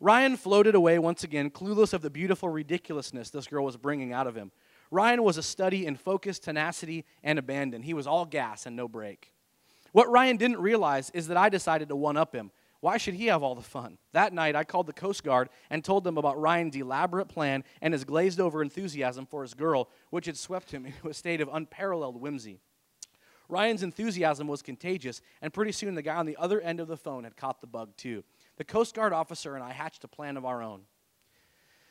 Ryan 0.00 0.36
floated 0.36 0.74
away 0.74 0.98
once 0.98 1.24
again, 1.24 1.50
clueless 1.50 1.92
of 1.92 2.02
the 2.02 2.10
beautiful 2.10 2.48
ridiculousness 2.48 3.30
this 3.30 3.48
girl 3.48 3.64
was 3.64 3.76
bringing 3.76 4.12
out 4.12 4.26
of 4.26 4.36
him. 4.36 4.52
Ryan 4.90 5.22
was 5.22 5.38
a 5.38 5.42
study 5.42 5.86
in 5.86 5.96
focus, 5.96 6.38
tenacity, 6.38 7.04
and 7.22 7.38
abandon. 7.38 7.82
He 7.82 7.94
was 7.94 8.06
all 8.06 8.24
gas 8.24 8.64
and 8.64 8.76
no 8.76 8.86
brake. 8.86 9.32
What 9.92 10.10
Ryan 10.10 10.36
didn't 10.36 10.60
realize 10.60 11.10
is 11.10 11.28
that 11.28 11.36
I 11.36 11.48
decided 11.48 11.88
to 11.88 11.96
one 11.96 12.16
up 12.16 12.34
him. 12.34 12.50
Why 12.80 12.96
should 12.96 13.14
he 13.14 13.26
have 13.26 13.42
all 13.42 13.56
the 13.56 13.62
fun? 13.62 13.98
That 14.12 14.32
night, 14.32 14.54
I 14.54 14.62
called 14.62 14.86
the 14.86 14.92
Coast 14.92 15.24
Guard 15.24 15.48
and 15.68 15.82
told 15.82 16.04
them 16.04 16.16
about 16.16 16.40
Ryan's 16.40 16.76
elaborate 16.76 17.26
plan 17.26 17.64
and 17.82 17.92
his 17.92 18.04
glazed 18.04 18.38
over 18.38 18.62
enthusiasm 18.62 19.26
for 19.26 19.42
his 19.42 19.54
girl, 19.54 19.88
which 20.10 20.26
had 20.26 20.36
swept 20.36 20.70
him 20.70 20.86
into 20.86 21.08
a 21.08 21.14
state 21.14 21.40
of 21.40 21.48
unparalleled 21.52 22.20
whimsy. 22.20 22.60
Ryan's 23.48 23.82
enthusiasm 23.82 24.46
was 24.46 24.62
contagious, 24.62 25.22
and 25.40 25.52
pretty 25.52 25.72
soon 25.72 25.94
the 25.94 26.02
guy 26.02 26.16
on 26.16 26.26
the 26.26 26.36
other 26.36 26.60
end 26.60 26.80
of 26.80 26.88
the 26.88 26.98
phone 26.98 27.24
had 27.24 27.36
caught 27.36 27.60
the 27.60 27.66
bug 27.66 27.96
too. 27.96 28.22
The 28.56 28.64
Coast 28.64 28.94
Guard 28.94 29.12
officer 29.12 29.54
and 29.54 29.64
I 29.64 29.72
hatched 29.72 30.04
a 30.04 30.08
plan 30.08 30.36
of 30.36 30.44
our 30.44 30.62
own. 30.62 30.82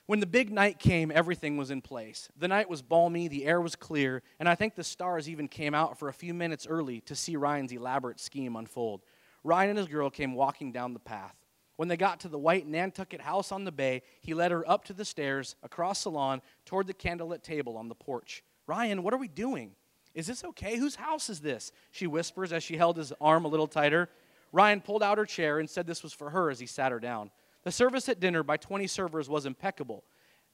When 0.05 0.21
the 0.21 0.25
big 0.25 0.51
night 0.51 0.79
came, 0.79 1.11
everything 1.13 1.57
was 1.57 1.69
in 1.69 1.81
place. 1.81 2.29
The 2.37 2.47
night 2.47 2.69
was 2.69 2.81
balmy, 2.81 3.27
the 3.27 3.45
air 3.45 3.59
was 3.59 3.75
clear, 3.75 4.21
and 4.39 4.47
I 4.47 4.55
think 4.55 4.75
the 4.75 4.83
stars 4.83 5.27
even 5.27 5.49
came 5.49 5.73
out 5.73 5.99
for 5.99 6.07
a 6.07 6.13
few 6.13 6.33
minutes 6.33 6.65
early 6.65 7.01
to 7.01 7.15
see 7.15 7.35
Ryan's 7.35 7.73
elaborate 7.73 8.21
scheme 8.21 8.55
unfold. 8.55 9.01
Ryan 9.43 9.71
and 9.71 9.79
his 9.79 9.87
girl 9.87 10.09
came 10.09 10.33
walking 10.33 10.71
down 10.71 10.93
the 10.93 10.99
path. 10.99 11.35
When 11.77 11.87
they 11.87 11.97
got 11.97 12.19
to 12.21 12.27
the 12.27 12.39
white 12.39 12.67
Nantucket 12.67 13.21
house 13.21 13.51
on 13.51 13.63
the 13.63 13.71
bay, 13.71 14.01
he 14.21 14.33
led 14.33 14.51
her 14.51 14.67
up 14.69 14.83
to 14.85 14.93
the 14.93 15.05
stairs, 15.05 15.55
across 15.61 16.03
the 16.03 16.11
lawn, 16.11 16.41
toward 16.65 16.87
the 16.87 16.93
candlelit 16.93 17.43
table 17.43 17.77
on 17.77 17.87
the 17.87 17.95
porch. 17.95 18.43
Ryan, 18.65 19.03
what 19.03 19.13
are 19.13 19.17
we 19.17 19.27
doing? 19.27 19.71
Is 20.15 20.25
this 20.25 20.43
okay? 20.43 20.77
Whose 20.77 20.95
house 20.95 21.29
is 21.29 21.39
this? 21.39 21.71
She 21.91 22.07
whispers 22.07 22.51
as 22.51 22.63
she 22.63 22.77
held 22.77 22.97
his 22.97 23.13
arm 23.21 23.45
a 23.45 23.47
little 23.47 23.67
tighter. 23.67 24.09
Ryan 24.51 24.81
pulled 24.81 25.03
out 25.03 25.19
her 25.19 25.25
chair 25.25 25.59
and 25.59 25.69
said 25.69 25.85
this 25.85 26.01
was 26.01 26.13
for 26.13 26.31
her 26.31 26.49
as 26.49 26.59
he 26.59 26.65
sat 26.65 26.91
her 26.91 26.99
down. 26.99 27.29
The 27.63 27.71
service 27.71 28.09
at 28.09 28.19
dinner 28.19 28.41
by 28.41 28.57
20 28.57 28.87
servers 28.87 29.29
was 29.29 29.45
impeccable. 29.45 30.03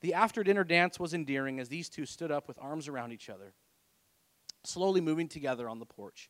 The 0.02 0.14
after 0.14 0.44
dinner 0.44 0.66
dance 0.66 1.00
was 1.00 1.14
endearing 1.14 1.62
as 1.62 1.70
these 1.70 1.88
two 1.88 2.06
stood 2.06 2.32
up 2.32 2.50
with 2.50 2.60
arms 2.60 2.90
around 2.90 3.14
each 3.14 3.30
other, 3.30 3.54
slowly 4.66 5.00
moving 5.00 5.30
together 5.30 5.70
on 5.70 5.80
the 5.80 5.86
porch. 5.86 6.30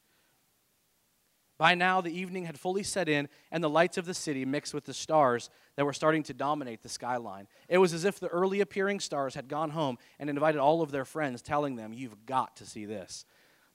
By 1.58 1.76
now, 1.76 2.02
the 2.02 2.12
evening 2.12 2.46
had 2.46 2.60
fully 2.60 2.84
set 2.84 3.08
in, 3.08 3.30
and 3.52 3.64
the 3.64 3.70
lights 3.70 3.98
of 3.98 4.06
the 4.06 4.14
city 4.14 4.44
mixed 4.44 4.74
with 4.74 4.86
the 4.86 4.94
stars 4.94 5.50
that 5.76 5.86
were 5.86 5.94
starting 5.94 6.24
to 6.24 6.34
dominate 6.34 6.82
the 6.82 6.90
skyline. 6.90 7.48
It 7.70 7.78
was 7.78 7.94
as 7.94 8.06
if 8.06 8.20
the 8.20 8.28
early 8.28 8.60
appearing 8.60 9.00
stars 9.00 9.36
had 9.36 9.48
gone 9.48 9.70
home 9.70 9.98
and 10.20 10.30
invited 10.30 10.60
all 10.60 10.82
of 10.82 10.92
their 10.92 11.06
friends, 11.06 11.42
telling 11.42 11.76
them, 11.76 11.94
You've 11.94 12.26
got 12.26 12.56
to 12.58 12.66
see 12.66 12.86
this. 12.86 13.26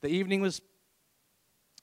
The 0.00 0.08
evening 0.08 0.40
was 0.40 0.60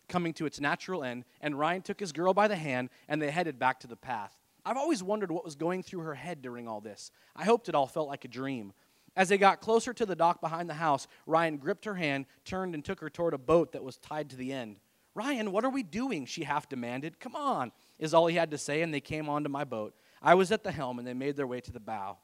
coming 0.08 0.34
to 0.34 0.46
its 0.46 0.60
natural 0.60 1.04
end, 1.04 1.26
and 1.42 1.58
Ryan 1.58 1.82
took 1.82 2.00
his 2.00 2.12
girl 2.12 2.34
by 2.34 2.48
the 2.48 2.56
hand, 2.56 2.90
and 3.08 3.22
they 3.22 3.32
headed 3.32 3.58
back 3.58 3.80
to 3.82 3.88
the 3.88 3.96
path. 3.96 4.38
I've 4.66 4.78
always 4.78 5.04
wondered 5.04 5.32
what 5.32 5.46
was 5.46 5.56
going 5.56 5.84
through 5.84 6.02
her 6.02 6.16
head 6.16 6.42
during 6.42 6.68
all 6.68 6.82
this. 6.82 7.12
I 7.36 7.46
hoped 7.46 7.70
it 7.70 7.76
all 7.76 7.88
felt 7.88 8.08
like 8.08 8.26
a 8.26 8.30
dream. 8.30 8.74
As 9.16 9.30
they 9.30 9.38
got 9.38 9.62
closer 9.62 9.94
to 9.94 10.06
the 10.06 10.16
dock 10.16 10.42
behind 10.42 10.70
the 10.70 10.76
house, 10.76 11.08
Ryan 11.26 11.58
gripped 11.58 11.86
her 11.86 11.96
hand, 11.96 12.26
turned, 12.44 12.74
and 12.74 12.84
took 12.84 13.00
her 13.00 13.10
toward 13.10 13.34
a 13.34 13.38
boat 13.38 13.72
that 13.72 13.84
was 13.84 13.98
tied 13.98 14.30
to 14.32 14.36
the 14.36 14.52
end. 14.52 14.78
Ryan, 15.16 15.54
what 15.54 15.64
are 15.64 15.70
we 15.70 15.82
doing? 15.82 16.26
She 16.26 16.44
half 16.44 16.68
demanded. 16.68 17.20
Come 17.20 17.36
on, 17.36 17.72
is 17.98 18.14
all 18.14 18.28
he 18.28 18.36
had 18.36 18.52
to 18.52 18.58
say, 18.58 18.82
and 18.82 18.94
they 18.94 19.00
came 19.00 19.30
onto 19.30 19.50
my 19.50 19.64
boat. 19.64 19.96
I 20.22 20.36
was 20.36 20.52
at 20.52 20.64
the 20.64 20.72
helm, 20.72 21.00
and 21.00 21.08
they 21.08 21.14
made 21.14 21.38
their 21.38 21.48
way 21.48 21.62
to 21.62 21.72
the 21.72 21.80
bow. 21.80 22.18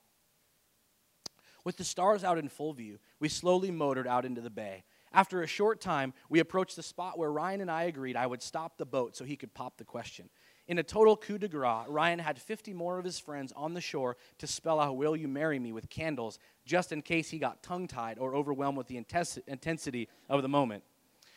With 1.63 1.77
the 1.77 1.83
stars 1.83 2.23
out 2.23 2.37
in 2.37 2.49
full 2.49 2.73
view, 2.73 2.99
we 3.19 3.29
slowly 3.29 3.71
motored 3.71 4.07
out 4.07 4.25
into 4.25 4.41
the 4.41 4.49
bay. 4.49 4.83
After 5.13 5.41
a 5.41 5.47
short 5.47 5.79
time, 5.79 6.13
we 6.29 6.39
approached 6.39 6.75
the 6.75 6.83
spot 6.83 7.17
where 7.17 7.31
Ryan 7.31 7.61
and 7.61 7.71
I 7.71 7.83
agreed 7.83 8.15
I 8.15 8.27
would 8.27 8.41
stop 8.41 8.77
the 8.77 8.85
boat 8.85 9.15
so 9.15 9.25
he 9.25 9.35
could 9.35 9.53
pop 9.53 9.77
the 9.77 9.83
question. 9.83 10.29
In 10.67 10.77
a 10.77 10.83
total 10.83 11.17
coup 11.17 11.37
de 11.37 11.47
grace, 11.47 11.87
Ryan 11.87 12.19
had 12.19 12.39
50 12.39 12.73
more 12.73 12.97
of 12.97 13.05
his 13.05 13.19
friends 13.19 13.51
on 13.55 13.73
the 13.73 13.81
shore 13.81 14.15
to 14.37 14.47
spell 14.47 14.79
out, 14.79 14.95
Will 14.95 15.15
you 15.15 15.27
marry 15.27 15.59
me 15.59 15.73
with 15.73 15.89
candles, 15.89 16.39
just 16.65 16.91
in 16.91 17.01
case 17.01 17.29
he 17.29 17.39
got 17.39 17.61
tongue 17.61 17.87
tied 17.87 18.19
or 18.19 18.33
overwhelmed 18.33 18.77
with 18.77 18.87
the 18.87 18.97
intensity 18.97 20.07
of 20.29 20.41
the 20.41 20.49
moment. 20.49 20.83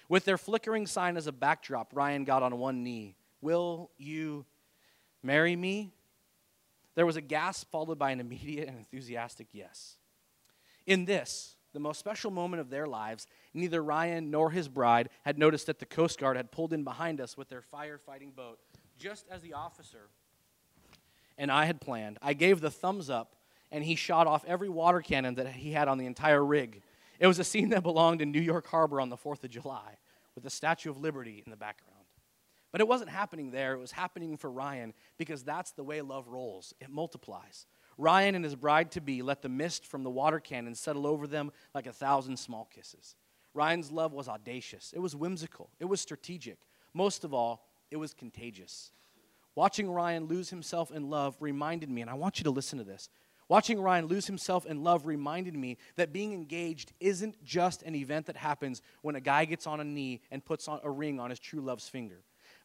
With 0.08 0.24
their 0.24 0.38
flickering 0.38 0.86
sign 0.86 1.16
as 1.16 1.26
a 1.26 1.32
backdrop, 1.32 1.90
Ryan 1.94 2.24
got 2.24 2.42
on 2.42 2.58
one 2.58 2.82
knee. 2.82 3.16
Will 3.40 3.90
you 3.98 4.44
marry 5.22 5.56
me? 5.56 5.92
There 6.94 7.06
was 7.06 7.16
a 7.16 7.20
gasp 7.20 7.70
followed 7.70 7.98
by 7.98 8.10
an 8.10 8.20
immediate 8.20 8.68
and 8.68 8.78
enthusiastic 8.78 9.48
yes. 9.52 9.96
In 10.86 11.06
this, 11.06 11.56
the 11.72 11.80
most 11.80 11.98
special 11.98 12.30
moment 12.30 12.60
of 12.60 12.70
their 12.70 12.86
lives, 12.86 13.26
neither 13.52 13.82
Ryan 13.82 14.30
nor 14.30 14.50
his 14.50 14.68
bride 14.68 15.08
had 15.22 15.38
noticed 15.38 15.66
that 15.66 15.78
the 15.78 15.86
Coast 15.86 16.20
Guard 16.20 16.36
had 16.36 16.52
pulled 16.52 16.72
in 16.72 16.84
behind 16.84 17.20
us 17.20 17.36
with 17.36 17.48
their 17.48 17.62
firefighting 17.62 18.34
boat, 18.34 18.60
just 18.98 19.26
as 19.30 19.40
the 19.42 19.54
officer 19.54 20.10
and 21.38 21.50
I 21.50 21.64
had 21.64 21.80
planned. 21.80 22.18
I 22.22 22.32
gave 22.32 22.60
the 22.60 22.70
thumbs 22.70 23.10
up, 23.10 23.36
and 23.70 23.84
he 23.84 23.94
shot 23.94 24.26
off 24.26 24.44
every 24.46 24.68
water 24.68 25.00
cannon 25.00 25.34
that 25.34 25.48
he 25.48 25.72
had 25.72 25.88
on 25.88 25.98
the 25.98 26.06
entire 26.06 26.44
rig. 26.44 26.82
It 27.18 27.26
was 27.26 27.38
a 27.38 27.44
scene 27.44 27.70
that 27.70 27.82
belonged 27.82 28.20
in 28.20 28.32
New 28.32 28.40
York 28.40 28.66
Harbor 28.66 29.00
on 29.00 29.08
the 29.08 29.16
4th 29.16 29.44
of 29.44 29.50
July 29.50 29.98
with 30.34 30.44
the 30.44 30.50
Statue 30.50 30.90
of 30.90 30.98
Liberty 30.98 31.42
in 31.44 31.50
the 31.50 31.56
background. 31.56 31.94
But 32.72 32.80
it 32.80 32.88
wasn't 32.88 33.10
happening 33.10 33.52
there, 33.52 33.74
it 33.74 33.78
was 33.78 33.92
happening 33.92 34.36
for 34.36 34.50
Ryan 34.50 34.94
because 35.16 35.44
that's 35.44 35.70
the 35.70 35.84
way 35.84 36.00
love 36.00 36.26
rolls. 36.26 36.74
It 36.80 36.90
multiplies. 36.90 37.66
Ryan 37.96 38.34
and 38.34 38.44
his 38.44 38.56
bride 38.56 38.90
to 38.92 39.00
be 39.00 39.22
let 39.22 39.42
the 39.42 39.48
mist 39.48 39.86
from 39.86 40.02
the 40.02 40.10
water 40.10 40.40
cannon 40.40 40.74
settle 40.74 41.06
over 41.06 41.28
them 41.28 41.52
like 41.72 41.86
a 41.86 41.92
thousand 41.92 42.36
small 42.36 42.68
kisses. 42.74 43.14
Ryan's 43.54 43.92
love 43.92 44.12
was 44.12 44.28
audacious, 44.28 44.92
it 44.92 44.98
was 44.98 45.14
whimsical, 45.14 45.70
it 45.78 45.84
was 45.84 46.00
strategic. 46.00 46.58
Most 46.92 47.22
of 47.22 47.32
all, 47.32 47.64
it 47.90 47.96
was 47.96 48.12
contagious. 48.12 48.90
Watching 49.54 49.88
Ryan 49.88 50.24
lose 50.24 50.50
himself 50.50 50.90
in 50.90 51.08
love 51.08 51.36
reminded 51.38 51.88
me, 51.88 52.00
and 52.00 52.10
I 52.10 52.14
want 52.14 52.38
you 52.38 52.44
to 52.44 52.50
listen 52.50 52.78
to 52.78 52.84
this 52.84 53.08
Watching 53.48 53.80
Ryan 53.80 54.06
lose 54.06 54.26
himself 54.26 54.64
in 54.64 54.82
love 54.82 55.06
reminded 55.06 55.54
me 55.54 55.76
that 55.96 56.12
being 56.12 56.32
engaged 56.32 56.92
isn't 56.98 57.42
just 57.44 57.82
an 57.82 57.94
event 57.94 58.26
that 58.26 58.36
happens 58.36 58.80
when 59.02 59.16
a 59.16 59.20
guy 59.20 59.44
gets 59.44 59.66
on 59.66 59.80
a 59.80 59.84
knee 59.84 60.22
and 60.30 60.44
puts 60.44 60.66
on 60.66 60.80
a 60.82 60.90
ring 60.90 61.20
on 61.20 61.30
his 61.30 61.38
true 61.38 61.60
love's 61.60 61.88
finger. 61.88 62.22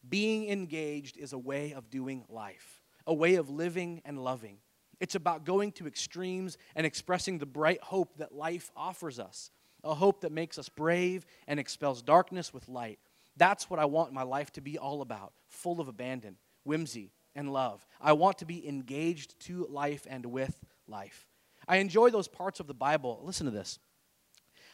Being 0.08 0.50
engaged 0.50 1.18
is 1.18 1.34
a 1.34 1.38
way 1.38 1.74
of 1.74 1.90
doing 1.90 2.24
life, 2.30 2.82
a 3.06 3.14
way 3.14 3.36
of 3.36 3.50
living 3.50 4.02
and 4.06 4.24
loving. 4.24 4.58
It's 5.02 5.16
about 5.16 5.46
going 5.46 5.74
to 5.74 5.88
extremes 5.88 6.58
and 6.76 6.86
expressing 6.86 7.38
the 7.38 7.46
bright 7.46 7.82
hope 7.82 8.18
that 8.18 8.34
life 8.34 8.72
offers 8.76 9.20
us, 9.20 9.52
a 9.84 9.94
hope 9.94 10.22
that 10.22 10.32
makes 10.32 10.58
us 10.58 10.70
brave 10.70 11.26
and 11.48 11.60
expels 11.60 12.02
darkness 12.02 12.54
with 12.54 12.70
light. 12.70 13.00
That's 13.36 13.70
what 13.70 13.80
I 13.80 13.86
want 13.86 14.14
my 14.14 14.24
life 14.24 14.52
to 14.54 14.62
be 14.62 14.78
all 14.78 15.02
about, 15.02 15.34
full 15.48 15.82
of 15.82 15.90
abandon, 15.90 16.38
whimsy, 16.64 17.12
and 17.36 17.52
love. 17.52 17.86
I 18.02 18.14
want 18.14 18.38
to 18.40 18.46
be 18.46 18.68
engaged 18.68 19.40
to 19.42 19.66
life 19.70 20.06
and 20.10 20.26
with 20.26 20.60
life. 20.90 21.28
I 21.68 21.78
enjoy 21.78 22.10
those 22.10 22.28
parts 22.28 22.60
of 22.60 22.68
the 22.68 22.74
Bible. 22.74 23.22
Listen 23.24 23.46
to 23.46 23.52
this. 23.52 23.80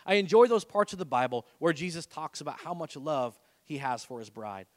I 0.06 0.16
enjoy 0.16 0.48
those 0.48 0.66
parts 0.66 0.94
of 0.94 1.00
the 1.00 1.06
Bible 1.06 1.46
where 1.60 1.74
Jesus 1.74 2.06
talks 2.06 2.42
about 2.42 2.60
how 2.60 2.74
much 2.74 2.96
love 2.96 3.38
he 3.64 3.80
has 3.80 4.04
for 4.04 4.20
his 4.20 4.30
bride. 4.30 4.68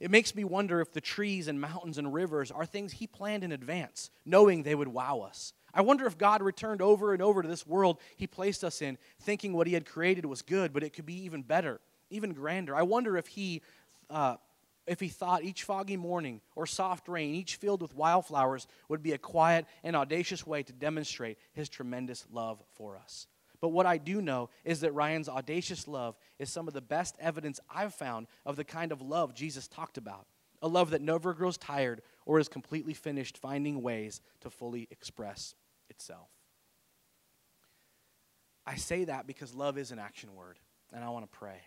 It 0.00 0.12
makes 0.12 0.34
me 0.34 0.44
wonder 0.44 0.80
if 0.80 0.92
the 0.92 1.00
trees 1.00 1.48
and 1.48 1.60
mountains 1.60 1.98
and 1.98 2.14
rivers 2.14 2.52
are 2.52 2.64
things 2.64 2.92
he 2.92 3.08
planned 3.08 3.42
in 3.42 3.50
advance, 3.50 4.10
knowing 4.24 4.62
they 4.62 4.76
would 4.76 4.88
wow 4.88 5.20
us. 5.20 5.52
I 5.74 5.82
wonder 5.82 6.06
if 6.06 6.16
God 6.16 6.40
returned 6.40 6.80
over 6.80 7.12
and 7.12 7.20
over 7.20 7.42
to 7.42 7.48
this 7.48 7.66
world 7.66 7.98
he 8.16 8.26
placed 8.26 8.62
us 8.62 8.80
in, 8.80 8.96
thinking 9.20 9.52
what 9.52 9.66
he 9.66 9.74
had 9.74 9.84
created 9.84 10.24
was 10.24 10.42
good, 10.42 10.72
but 10.72 10.84
it 10.84 10.92
could 10.92 11.06
be 11.06 11.24
even 11.24 11.42
better, 11.42 11.80
even 12.10 12.32
grander. 12.32 12.76
I 12.76 12.82
wonder 12.82 13.16
if 13.16 13.26
he 13.26 13.62
uh, 14.08 14.36
if 14.88 15.00
he 15.00 15.08
thought 15.08 15.44
each 15.44 15.64
foggy 15.64 15.96
morning 15.96 16.40
or 16.56 16.66
soft 16.66 17.08
rain, 17.08 17.34
each 17.34 17.56
field 17.56 17.82
with 17.82 17.94
wildflowers, 17.94 18.66
would 18.88 19.02
be 19.02 19.12
a 19.12 19.18
quiet 19.18 19.66
and 19.82 19.94
audacious 19.94 20.46
way 20.46 20.62
to 20.62 20.72
demonstrate 20.72 21.38
his 21.52 21.68
tremendous 21.68 22.26
love 22.32 22.62
for 22.74 22.96
us. 22.96 23.26
But 23.60 23.70
what 23.70 23.86
I 23.86 23.98
do 23.98 24.22
know 24.22 24.50
is 24.64 24.80
that 24.80 24.94
Ryan's 24.94 25.28
audacious 25.28 25.88
love 25.88 26.16
is 26.38 26.50
some 26.50 26.68
of 26.68 26.74
the 26.74 26.80
best 26.80 27.16
evidence 27.20 27.58
I've 27.68 27.94
found 27.94 28.28
of 28.46 28.56
the 28.56 28.64
kind 28.64 28.92
of 28.92 29.02
love 29.02 29.34
Jesus 29.34 29.66
talked 29.66 29.98
about 29.98 30.26
a 30.62 30.68
love 30.68 30.90
that 30.90 31.02
never 31.02 31.34
grows 31.34 31.56
tired 31.56 32.02
or 32.26 32.38
is 32.38 32.48
completely 32.48 32.94
finished 32.94 33.38
finding 33.38 33.82
ways 33.82 34.20
to 34.40 34.50
fully 34.50 34.88
express 34.90 35.54
itself. 35.88 36.28
I 38.66 38.76
say 38.76 39.04
that 39.04 39.26
because 39.26 39.54
love 39.54 39.78
is 39.78 39.92
an 39.92 39.98
action 39.98 40.34
word, 40.34 40.58
and 40.92 41.02
I 41.02 41.08
want 41.08 41.30
to 41.30 41.38
pray. 41.38 41.60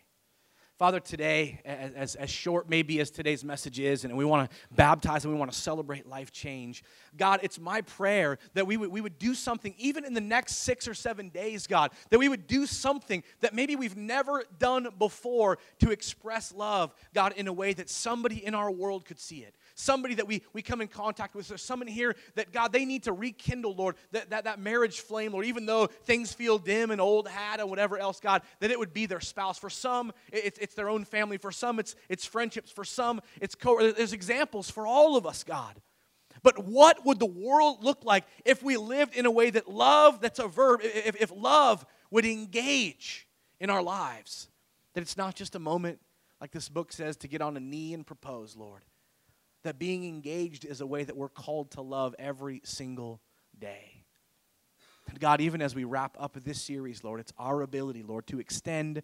Father, 0.82 1.00
today, 1.00 1.62
as, 1.63 2.15
as 2.15 2.28
short 2.32 2.67
maybe 2.67 3.00
as 3.00 3.12
today's 3.12 3.44
message 3.44 3.80
is, 3.80 4.04
and 4.04 4.17
we 4.17 4.26
want 4.26 4.50
to 4.50 4.58
baptize 4.72 5.24
and 5.24 5.32
we 5.32 5.38
want 5.38 5.52
to 5.52 5.58
celebrate 5.60 6.08
life 6.08 6.32
change, 6.32 6.84
God, 7.15 7.39
it's 7.44 7.60
my 7.60 7.82
prayer 7.82 8.39
that 8.56 8.65
we 8.65 8.78
would, 8.78 8.89
we 8.89 9.00
would 9.00 9.20
do 9.20 9.36
something, 9.36 9.76
even 9.78 10.04
in 10.04 10.15
the 10.15 10.22
next 10.22 10.56
six 10.56 10.88
or 10.88 10.96
seven 10.96 11.30
days, 11.30 11.67
God, 11.67 11.91
that 12.10 12.17
we 12.17 12.28
would 12.28 12.48
do 12.48 12.65
something 12.65 13.22
that 13.41 13.54
maybe 13.54 13.76
we've 13.76 13.96
never 13.96 14.44
done 14.58 14.88
before 14.98 15.60
to 15.82 15.91
express 15.91 16.52
love, 16.52 16.96
God, 17.13 17.34
in 17.34 17.48
a 17.48 17.54
way 17.54 17.74
that 17.74 17.88
somebody 17.88 18.44
in 18.44 18.56
our 18.56 18.72
world 18.72 19.06
could 19.06 19.20
see 19.20 19.44
it 19.44 19.54
somebody 19.75 20.15
that 20.15 20.27
we, 20.27 20.41
we 20.53 20.62
come 20.62 20.81
in 20.81 20.88
contact 20.88 21.36
with, 21.36 21.47
there's 21.47 21.62
someone 21.62 21.88
here 21.88 22.15
that, 22.36 22.51
God, 22.51 22.71
they 22.71 22.86
need 22.86 23.03
to 23.03 23.13
rekindle, 23.13 23.75
Lord, 23.75 23.95
that, 24.12 24.29
that, 24.29 24.43
that 24.45 24.60
marriage 24.60 25.01
flame, 25.01 25.34
Lord, 25.34 25.45
even 25.45 25.65
though 25.65 25.88
things 25.88 26.34
feel 26.34 26.57
dim 26.57 26.91
and 26.91 27.01
old 27.01 27.27
hat 27.27 27.60
and 27.60 27.69
whatever 27.69 27.97
else, 27.97 28.19
God, 28.19 28.41
that 28.60 28.71
it 28.71 28.79
would 28.79 28.93
be 28.93 29.05
their 29.05 29.19
spouse. 29.19 29.57
For 29.57 29.69
some, 29.69 30.12
it's, 30.31 30.57
it's 30.60 30.75
their 30.75 30.89
own 30.89 31.05
family. 31.05 31.38
For 31.38 31.51
some, 31.51 31.79
it's, 31.79 31.95
it's 32.10 32.25
friendships. 32.25 32.71
For 32.71 32.84
some, 32.84 33.21
it's 33.39 33.55
co- 33.55 33.91
there's 33.91 34.13
examples 34.13 34.69
for 34.69 34.86
all 34.86 35.15
of 35.15 35.25
us, 35.25 35.43
God. 35.43 35.81
But 36.43 36.65
what 36.65 37.05
would 37.05 37.19
the 37.19 37.25
world 37.25 37.84
look 37.84 38.03
like 38.03 38.25
if 38.45 38.63
we 38.63 38.77
lived 38.77 39.15
in 39.15 39.25
a 39.25 39.31
way 39.31 39.49
that 39.51 39.69
love, 39.69 40.21
that's 40.21 40.39
a 40.39 40.47
verb, 40.47 40.79
if, 40.84 41.21
if 41.21 41.31
love 41.36 41.86
would 42.10 42.25
engage 42.25 43.27
in 43.60 43.69
our 43.69 43.84
lives? 43.84 44.49
That 44.93 45.01
it's 45.01 45.17
not 45.17 45.36
just 45.36 45.55
a 45.55 45.60
moment, 45.60 45.99
like 46.39 46.51
this 46.51 46.67
book 46.67 46.91
says, 46.91 47.15
to 47.17 47.27
get 47.27 47.41
on 47.41 47.55
a 47.57 47.60
knee 47.60 47.93
and 47.93 48.05
propose, 48.05 48.55
Lord 48.55 48.84
that 49.63 49.80
being 49.80 50.06
engaged 50.06 50.65
is 50.65 50.82
a 50.82 50.88
way 50.88 51.04
that 51.04 51.15
we're 51.15 51.30
called 51.30 51.71
to 51.71 51.82
love 51.82 52.15
every 52.17 52.62
single 52.63 53.21
day. 53.60 54.04
And 55.08 55.19
God, 55.19 55.41
even 55.41 55.62
as 55.62 55.76
we 55.76 55.84
wrap 55.84 56.15
up 56.19 56.38
this 56.43 56.62
series, 56.62 57.04
Lord, 57.04 57.19
it's 57.19 57.34
our 57.38 57.62
ability, 57.62 58.04
Lord, 58.04 58.28
to 58.28 58.39
extend 58.39 59.04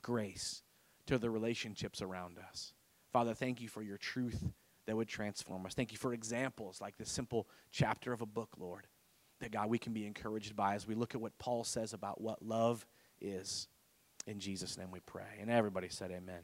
grace 0.00 0.62
to 1.06 1.18
the 1.18 1.30
relationships 1.30 2.02
around 2.02 2.38
us. 2.38 2.72
Father, 3.12 3.34
thank 3.34 3.60
you 3.60 3.68
for 3.68 3.82
your 3.82 3.98
truth 3.98 4.42
that 4.86 4.96
would 4.96 5.08
transform 5.08 5.66
us. 5.66 5.74
Thank 5.74 5.92
you 5.92 5.98
for 5.98 6.14
examples 6.14 6.80
like 6.80 6.96
this 6.96 7.10
simple 7.10 7.46
chapter 7.70 8.12
of 8.12 8.22
a 8.22 8.26
book, 8.26 8.50
Lord, 8.58 8.86
that 9.40 9.52
God, 9.52 9.68
we 9.68 9.78
can 9.78 9.92
be 9.92 10.06
encouraged 10.06 10.56
by 10.56 10.74
as 10.74 10.86
we 10.86 10.94
look 10.94 11.14
at 11.14 11.20
what 11.20 11.38
Paul 11.38 11.64
says 11.64 11.92
about 11.92 12.20
what 12.20 12.42
love 12.42 12.86
is. 13.20 13.68
In 14.26 14.40
Jesus' 14.40 14.78
name 14.78 14.90
we 14.90 15.00
pray. 15.00 15.38
And 15.40 15.50
everybody 15.50 15.88
said, 15.88 16.10
Amen. 16.10 16.42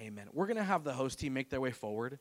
Amen. 0.00 0.28
We're 0.32 0.46
going 0.46 0.58
to 0.58 0.62
have 0.62 0.84
the 0.84 0.92
host 0.92 1.18
team 1.18 1.34
make 1.34 1.50
their 1.50 1.60
way 1.60 1.72
forward. 1.72 2.20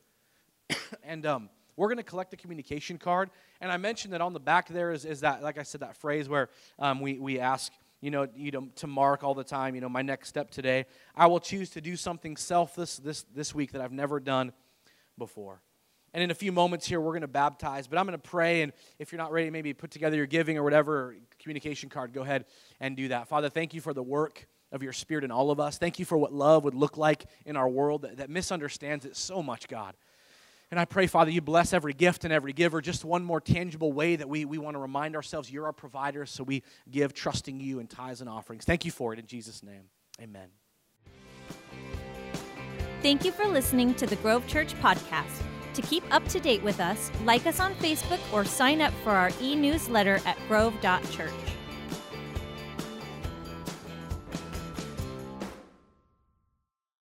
and 1.03 1.25
um, 1.27 1.49
we're 1.75 1.87
going 1.87 1.97
to 1.97 2.03
collect 2.03 2.31
the 2.31 2.37
communication 2.37 2.97
card. 2.97 3.29
And 3.61 3.71
I 3.71 3.77
mentioned 3.77 4.13
that 4.13 4.21
on 4.21 4.33
the 4.33 4.39
back 4.39 4.67
there 4.67 4.91
is, 4.91 5.05
is 5.05 5.19
that, 5.19 5.43
like 5.43 5.59
I 5.59 5.63
said, 5.63 5.81
that 5.81 5.95
phrase 5.95 6.27
where 6.27 6.49
um, 6.79 7.01
we, 7.01 7.19
we 7.19 7.39
ask, 7.39 7.71
you 8.01 8.09
know, 8.09 8.27
you 8.35 8.49
know, 8.49 8.67
to 8.77 8.87
mark 8.87 9.23
all 9.23 9.35
the 9.35 9.43
time, 9.43 9.75
you 9.75 9.81
know, 9.81 9.89
my 9.89 10.01
next 10.01 10.27
step 10.27 10.49
today. 10.49 10.85
I 11.15 11.27
will 11.27 11.39
choose 11.39 11.69
to 11.71 11.81
do 11.81 11.95
something 11.95 12.35
selfless 12.35 12.97
this, 12.97 13.25
this 13.35 13.53
week 13.53 13.73
that 13.73 13.81
I've 13.81 13.91
never 13.91 14.19
done 14.19 14.53
before. 15.15 15.61
And 16.15 16.23
in 16.23 16.31
a 16.31 16.35
few 16.35 16.51
moments 16.51 16.87
here, 16.87 16.99
we're 16.99 17.11
going 17.11 17.21
to 17.21 17.27
baptize, 17.27 17.85
but 17.85 17.99
I'm 17.99 18.07
going 18.07 18.19
to 18.19 18.27
pray. 18.27 18.63
And 18.63 18.73
if 18.97 19.11
you're 19.11 19.21
not 19.21 19.31
ready, 19.31 19.51
maybe 19.51 19.71
put 19.73 19.91
together 19.91 20.15
your 20.17 20.25
giving 20.25 20.57
or 20.57 20.63
whatever 20.63 21.15
communication 21.37 21.89
card, 21.89 22.11
go 22.11 22.23
ahead 22.23 22.45
and 22.79 22.97
do 22.97 23.09
that. 23.09 23.27
Father, 23.27 23.49
thank 23.49 23.75
you 23.75 23.81
for 23.81 23.93
the 23.93 24.01
work 24.01 24.47
of 24.71 24.83
your 24.83 24.93
spirit 24.93 25.23
in 25.23 25.31
all 25.31 25.51
of 25.51 25.59
us. 25.59 25.77
Thank 25.77 25.99
you 25.99 26.05
for 26.05 26.17
what 26.17 26.33
love 26.33 26.63
would 26.63 26.75
look 26.75 26.97
like 26.97 27.25
in 27.45 27.55
our 27.55 27.69
world 27.69 28.01
that, 28.03 28.17
that 28.17 28.29
misunderstands 28.29 29.05
it 29.05 29.15
so 29.15 29.41
much, 29.41 29.67
God. 29.67 29.95
And 30.69 30.79
I 30.79 30.85
pray, 30.85 31.07
Father, 31.07 31.31
you 31.31 31.39
bless 31.39 31.71
every 31.71 31.93
gift 31.93 32.25
and 32.25 32.33
every 32.33 32.51
giver. 32.51 32.81
Just 32.81 33.05
one 33.05 33.23
more 33.23 33.39
tangible 33.39 33.93
way 33.93 34.17
that 34.17 34.27
we, 34.27 34.43
we 34.43 34.57
want 34.57 34.75
to 34.75 34.79
remind 34.79 35.15
ourselves 35.15 35.49
you're 35.49 35.65
our 35.65 35.73
provider, 35.73 36.25
so 36.25 36.43
we 36.43 36.63
give 36.91 37.13
trusting 37.13 37.59
you 37.59 37.79
in 37.79 37.87
tithes 37.87 38.19
and 38.19 38.29
offerings. 38.29 38.65
Thank 38.65 38.83
you 38.83 38.91
for 38.91 39.13
it 39.13 39.19
in 39.19 39.27
Jesus' 39.27 39.63
name. 39.63 39.83
Amen. 40.21 40.49
Thank 43.01 43.23
you 43.23 43.31
for 43.31 43.45
listening 43.45 43.93
to 43.95 44.05
the 44.05 44.17
Grove 44.17 44.45
Church 44.47 44.73
podcast. 44.81 45.41
To 45.75 45.81
keep 45.83 46.03
up 46.13 46.27
to 46.29 46.39
date 46.39 46.63
with 46.63 46.79
us, 46.79 47.11
like 47.23 47.45
us 47.45 47.59
on 47.59 47.75
Facebook 47.75 48.19
or 48.33 48.43
sign 48.43 48.81
up 48.81 48.93
for 49.03 49.11
our 49.11 49.31
e 49.39 49.55
newsletter 49.55 50.19
at 50.25 50.35
grove.church. 50.47 51.56